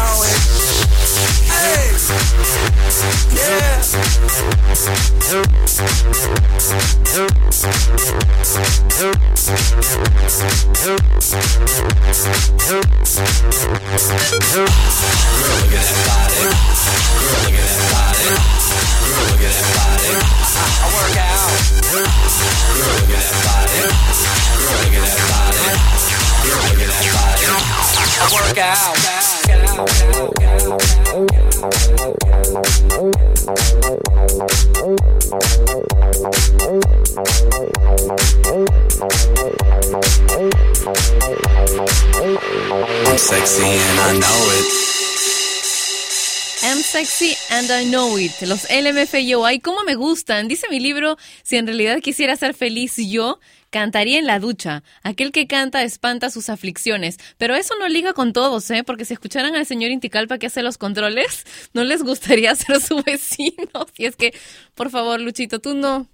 sexy 47.06 47.34
and 47.52 47.72
I 47.72 47.86
know 47.86 48.18
it. 48.18 48.42
Los 48.42 48.68
LMFAO. 48.70 49.46
Ay, 49.46 49.60
cómo 49.60 49.84
me 49.84 49.96
gustan. 49.96 50.50
Dice 50.50 50.68
mi 50.70 50.82
libro, 50.82 51.18
si 51.44 51.56
en 51.56 51.66
realidad 51.66 52.02
quisiera 52.02 52.36
ser 52.36 52.54
feliz 52.54 52.98
yo, 52.98 53.40
cantaría 53.70 54.20
en 54.20 54.26
la 54.26 54.40
ducha. 54.40 54.84
Aquel 55.02 55.32
que 55.32 55.48
canta 55.48 55.84
espanta 55.84 56.30
sus 56.30 56.50
aflicciones. 56.50 57.18
Pero 57.38 57.56
eso 57.56 57.74
no 57.80 57.88
liga 57.88 58.12
con 58.12 58.34
todos, 58.34 58.70
¿eh? 58.72 58.84
Porque 58.84 59.06
si 59.06 59.14
escucharan 59.14 59.56
al 59.56 59.66
señor 59.66 59.92
Inticalpa 59.92 60.40
que 60.40 60.48
hace 60.48 60.62
los 60.62 60.78
controles, 60.78 61.46
no 61.74 61.86
les 61.86 62.04
gustaría 62.04 62.54
ser 62.56 62.82
su 62.82 63.02
vecino. 63.02 63.88
Si 63.96 64.06
es 64.06 64.18
que, 64.18 64.34
por 64.76 64.90
favor, 64.90 65.22
Luchito, 65.22 65.60
tú 65.60 65.76
no, 65.76 66.10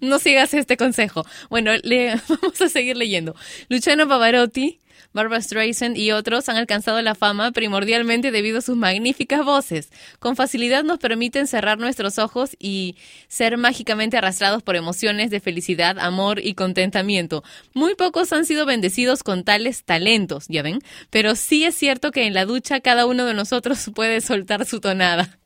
no 0.00 0.18
sigas 0.18 0.52
este 0.52 0.76
consejo. 0.76 1.24
Bueno, 1.48 1.70
le, 1.82 2.20
vamos 2.28 2.60
a 2.60 2.68
seguir 2.68 2.98
leyendo. 2.98 3.34
Luciano 3.70 4.06
Pavarotti, 4.06 4.80
Barbara 5.16 5.42
Streisand 5.42 5.96
y 5.96 6.12
otros 6.12 6.48
han 6.48 6.56
alcanzado 6.56 7.02
la 7.02 7.16
fama 7.16 7.50
primordialmente 7.50 8.30
debido 8.30 8.58
a 8.58 8.62
sus 8.62 8.76
magníficas 8.76 9.44
voces. 9.44 9.90
Con 10.20 10.36
facilidad 10.36 10.84
nos 10.84 11.00
permiten 11.00 11.48
cerrar 11.48 11.78
nuestros 11.78 12.20
ojos 12.20 12.50
y 12.60 12.96
ser 13.26 13.56
mágicamente 13.56 14.16
arrastrados 14.16 14.62
por 14.62 14.76
emociones 14.76 15.30
de 15.30 15.40
felicidad, 15.40 15.98
amor 15.98 16.38
y 16.38 16.54
contentamiento. 16.54 17.42
Muy 17.74 17.96
pocos 17.96 18.32
han 18.32 18.44
sido 18.44 18.66
bendecidos 18.66 19.24
con 19.24 19.42
tales 19.42 19.84
talentos, 19.84 20.44
ya 20.48 20.62
ven, 20.62 20.78
pero 21.10 21.34
sí 21.34 21.64
es 21.64 21.74
cierto 21.74 22.12
que 22.12 22.26
en 22.26 22.34
la 22.34 22.44
ducha 22.44 22.80
cada 22.80 23.06
uno 23.06 23.24
de 23.24 23.34
nosotros 23.34 23.90
puede 23.94 24.20
soltar 24.20 24.66
su 24.66 24.80
tonada. 24.80 25.38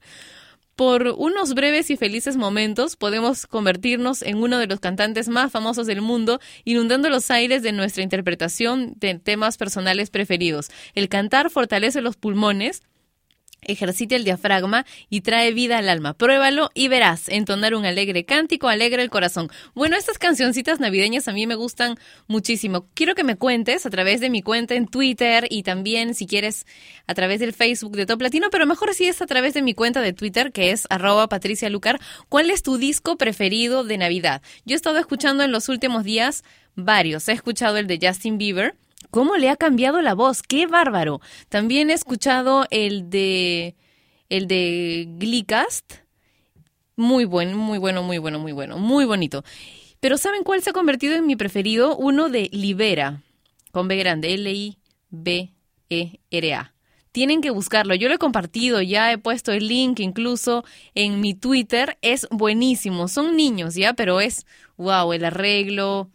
Por 0.81 1.09
unos 1.19 1.53
breves 1.53 1.91
y 1.91 1.99
felices 1.99 2.39
momentos 2.39 2.97
podemos 2.97 3.47
convertirnos 3.47 4.23
en 4.23 4.39
uno 4.39 4.59
de 4.59 4.67
los 4.67 4.81
cantantes 4.81 5.29
más 5.29 5.53
famosos 5.53 5.87
del 5.87 6.01
mundo, 6.01 6.41
inundando 6.65 7.11
los 7.11 7.31
aires 7.31 7.63
de 7.63 7.73
nuestra 7.73 8.03
interpretación 8.03 8.95
de 8.97 9.19
temas 9.19 9.59
personales 9.59 10.09
preferidos. 10.09 10.71
El 10.95 11.11
cantar 11.11 11.51
fortalece 11.51 12.01
los 12.01 12.17
pulmones, 12.17 12.81
ejercita 13.63 14.17
el 14.17 14.25
diafragma 14.25 14.87
y 15.09 15.21
trae 15.23 15.53
vida 15.53 15.79
al 15.79 15.89
alma. 15.89 16.15
Pruébalo 16.15 16.71
y 16.75 16.89
verás 16.89 17.29
entonar 17.29 17.75
un 17.75 17.85
alegre 17.85 18.25
cántico, 18.25 18.69
alegra 18.69 19.03
el 19.03 19.11
corazón. 19.11 19.51
Bueno, 19.75 19.97
estas 19.97 20.19
cancioncitas 20.19 20.81
navideñas 20.81 21.29
a 21.29 21.33
mí 21.33 21.47
me 21.47 21.55
gustan 21.55 21.97
muchísimo. 22.27 22.87
Quiero 22.95 23.15
que 23.15 23.25
me 23.25 23.37
cuentes 23.37 23.87
a 23.87 23.91
través 23.91 24.21
de 24.21 24.31
mi 24.31 24.43
cuenta 24.43 24.75
en 24.75 24.87
Twitter 24.87 25.47
y 25.51 25.63
también 25.63 26.15
si 26.15 26.27
quieres 26.27 26.67
a 27.07 27.15
través 27.15 27.41
del 27.41 27.53
Facebook 27.53 27.97
de 27.97 28.07
Top 28.07 28.21
Latino, 28.23 28.49
pero 28.51 28.67
mejor 28.67 28.95
si 28.95 29.07
es 29.07 29.21
a 29.23 29.27
través 29.27 29.55
de 29.55 29.63
mi 29.63 29.75
cuenta 29.75 30.01
de 30.01 30.13
Twitter 30.13 30.53
que 30.53 30.71
es 30.71 30.87
arroba 30.91 31.29
Patricia 31.29 31.69
Lucar. 31.71 32.01
¿Cuál 32.29 32.51
es 32.51 32.63
tu 32.63 32.79
disco 32.79 33.17
preferido 33.17 33.85
de 33.85 33.99
Navidad? 33.99 34.43
Yo 34.65 34.75
he 34.75 34.77
estado 34.77 34.99
escuchando 34.99 35.43
en 35.43 35.53
los 35.53 35.69
últimos 35.69 36.05
días 36.05 36.45
varios. 36.75 37.29
He 37.29 37.33
escuchado 37.33 37.77
el 37.77 37.87
de 37.87 37.99
Justin 38.01 38.39
Bieber. 38.39 38.75
¿Cómo 39.11 39.37
le 39.37 39.51
ha 39.51 39.57
cambiado 39.57 40.01
la 40.03 40.15
voz? 40.15 40.43
¡Qué 40.43 40.67
bárbaro! 40.67 41.21
También 41.49 41.91
he 41.91 41.95
escuchado 41.95 42.67
el 42.71 43.11
de 43.11 43.75
el 44.29 44.47
de 44.47 45.07
Gleecast. 45.19 45.95
Muy 46.97 47.25
bueno, 47.25 47.57
muy 47.57 47.79
bueno, 47.79 48.03
muy 48.03 48.19
bueno, 48.19 48.39
muy 48.39 48.53
bueno, 48.53 48.79
muy 48.79 49.05
bonito. 49.05 49.43
Pero 50.01 50.17
¿saben 50.17 50.45
cuál 50.45 50.63
se 50.63 50.71
ha 50.71 50.73
convertido 50.73 51.17
en 51.17 51.27
mi 51.27 51.37
preferido? 51.37 51.97
Uno 51.97 52.29
de 52.29 52.49
Libera, 52.53 53.23
con 53.73 53.89
B 53.89 53.97
grande, 53.97 54.33
L-I-B-E-R-A. 54.35 55.53
Tienen 57.13 57.41
que 57.41 57.51
buscarlo. 57.51 57.97
Yo 57.97 58.09
lo 58.09 58.15
he 58.15 58.19
compartido, 58.19 58.81
ya 58.81 59.11
he 59.11 59.19
puesto 59.19 59.51
el 59.51 59.67
link 59.67 59.99
incluso 59.99 60.65
en 60.95 61.21
mi 61.21 61.35
Twitter. 61.35 61.99
Es 62.03 62.29
buenísimo. 62.31 63.09
Son 63.09 63.37
niños, 63.37 63.75
¿ya? 63.75 63.95
Pero 63.95 64.21
es, 64.21 64.47
wow, 64.77 65.13
el 65.13 65.25
arreglo, 65.25 66.09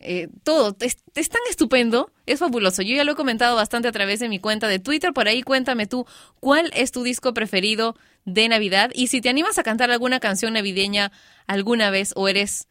eh, 0.00 0.28
todo, 0.44 0.76
es, 0.80 0.96
es 1.14 1.28
tan 1.28 1.42
estupendo, 1.50 2.10
es 2.26 2.38
fabuloso. 2.38 2.82
Yo 2.82 2.96
ya 2.96 3.04
lo 3.04 3.12
he 3.12 3.16
comentado 3.16 3.54
bastante 3.54 3.88
a 3.88 3.92
través 3.92 4.18
de 4.18 4.28
mi 4.28 4.38
cuenta 4.38 4.66
de 4.66 4.78
Twitter, 4.78 5.12
por 5.12 5.28
ahí 5.28 5.42
cuéntame 5.42 5.86
tú 5.86 6.06
cuál 6.40 6.70
es 6.74 6.90
tu 6.90 7.02
disco 7.02 7.34
preferido 7.34 7.96
de 8.24 8.48
Navidad 8.48 8.90
y 8.94 9.08
si 9.08 9.20
te 9.20 9.28
animas 9.28 9.58
a 9.58 9.62
cantar 9.62 9.90
alguna 9.90 10.20
canción 10.20 10.54
navideña 10.54 11.12
alguna 11.46 11.90
vez 11.90 12.12
o 12.16 12.28
eres 12.28 12.66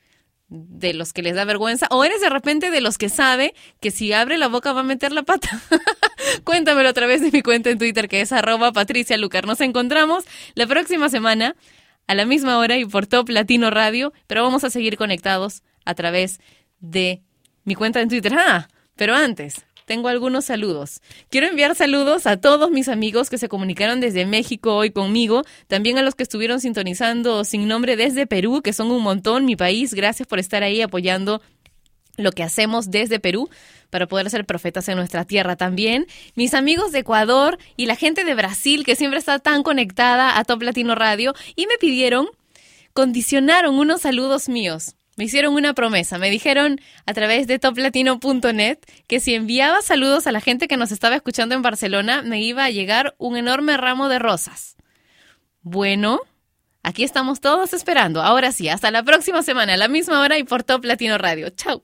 de 0.49 0.93
los 0.95 1.13
que 1.13 1.21
les 1.21 1.35
da 1.35 1.45
vergüenza 1.45 1.87
o 1.91 2.03
eres 2.03 2.21
de 2.21 2.29
repente 2.29 2.71
de 2.71 2.81
los 2.81 2.97
que 2.97 3.09
sabe 3.09 3.53
que 3.79 3.91
si 3.91 4.11
abre 4.13 4.37
la 4.37 4.47
boca 4.47 4.73
va 4.73 4.81
a 4.81 4.83
meter 4.83 5.11
la 5.11 5.23
pata. 5.23 5.61
Cuéntamelo 6.43 6.89
a 6.89 6.93
través 6.93 7.21
de 7.21 7.31
mi 7.31 7.43
cuenta 7.43 7.69
en 7.69 7.77
Twitter 7.77 8.09
que 8.09 8.21
es 8.21 8.31
arroba 8.31 8.71
Patricia 8.71 9.17
Lucar. 9.17 9.45
Nos 9.45 9.61
encontramos 9.61 10.25
la 10.55 10.65
próxima 10.65 11.09
semana 11.09 11.55
a 12.07 12.15
la 12.15 12.25
misma 12.25 12.57
hora 12.57 12.77
y 12.77 12.85
por 12.85 13.05
Top 13.05 13.29
Latino 13.29 13.69
Radio, 13.69 14.13
pero 14.25 14.41
vamos 14.41 14.63
a 14.63 14.71
seguir 14.71 14.97
conectados 14.97 15.61
a 15.85 15.93
través 15.93 16.39
de 16.79 17.21
mi 17.63 17.75
cuenta 17.75 18.01
en 18.01 18.09
Twitter. 18.09 18.33
Ah, 18.35 18.67
pero 18.95 19.15
antes, 19.15 19.65
tengo 19.89 20.07
algunos 20.07 20.45
saludos. 20.45 21.01
Quiero 21.29 21.47
enviar 21.47 21.73
saludos 21.75 22.27
a 22.27 22.37
todos 22.37 22.69
mis 22.69 22.87
amigos 22.87 23.29
que 23.31 23.39
se 23.39 23.49
comunicaron 23.49 23.99
desde 23.99 24.27
México 24.27 24.75
hoy 24.75 24.91
conmigo, 24.91 25.41
también 25.67 25.97
a 25.97 26.03
los 26.03 26.13
que 26.13 26.21
estuvieron 26.21 26.61
sintonizando 26.61 27.43
sin 27.43 27.67
nombre 27.67 27.95
desde 27.95 28.27
Perú, 28.27 28.61
que 28.61 28.71
son 28.71 28.91
un 28.91 29.01
montón, 29.01 29.45
mi 29.45 29.55
país. 29.55 29.95
Gracias 29.95 30.27
por 30.27 30.37
estar 30.37 30.61
ahí 30.61 30.81
apoyando 30.81 31.41
lo 32.17 32.31
que 32.31 32.43
hacemos 32.43 32.91
desde 32.91 33.19
Perú 33.19 33.49
para 33.89 34.07
poder 34.07 34.29
ser 34.29 34.45
profetas 34.45 34.87
en 34.89 34.97
nuestra 34.97 35.25
tierra 35.25 35.55
también. 35.55 36.05
Mis 36.35 36.53
amigos 36.53 36.91
de 36.91 36.99
Ecuador 36.99 37.57
y 37.75 37.87
la 37.87 37.95
gente 37.95 38.23
de 38.23 38.35
Brasil 38.35 38.85
que 38.85 38.95
siempre 38.95 39.17
está 39.17 39.39
tan 39.39 39.63
conectada 39.63 40.37
a 40.37 40.43
Top 40.43 40.61
Latino 40.61 40.93
Radio 40.93 41.33
y 41.55 41.65
me 41.65 41.79
pidieron, 41.79 42.27
condicionaron 42.93 43.79
unos 43.79 44.01
saludos 44.01 44.49
míos. 44.49 44.95
Me 45.19 45.25
hicieron 45.25 45.53
una 45.53 45.73
promesa, 45.73 46.17
me 46.17 46.29
dijeron 46.29 46.79
a 47.05 47.13
través 47.13 47.45
de 47.45 47.59
toplatino.net 47.59 48.77
que 49.05 49.19
si 49.19 49.35
enviaba 49.35 49.81
saludos 49.81 50.27
a 50.27 50.31
la 50.31 50.39
gente 50.39 50.69
que 50.69 50.77
nos 50.77 50.93
estaba 50.93 51.17
escuchando 51.17 51.55
en 51.55 51.61
Barcelona, 51.61 52.21
me 52.21 52.41
iba 52.41 52.63
a 52.63 52.69
llegar 52.69 53.15
un 53.17 53.35
enorme 53.35 53.75
ramo 53.75 54.07
de 54.07 54.17
rosas. 54.17 54.77
Bueno, 55.61 56.21
aquí 56.83 57.03
estamos 57.03 57.41
todos 57.41 57.73
esperando. 57.73 58.21
Ahora 58.21 58.53
sí, 58.53 58.69
hasta 58.69 58.91
la 58.91 59.03
próxima 59.03 59.43
semana, 59.43 59.73
a 59.73 59.77
la 59.77 59.89
misma 59.89 60.21
hora 60.21 60.37
y 60.37 60.45
por 60.45 60.63
Top 60.63 60.85
Latino 60.85 61.17
Radio. 61.17 61.49
Chao. 61.49 61.83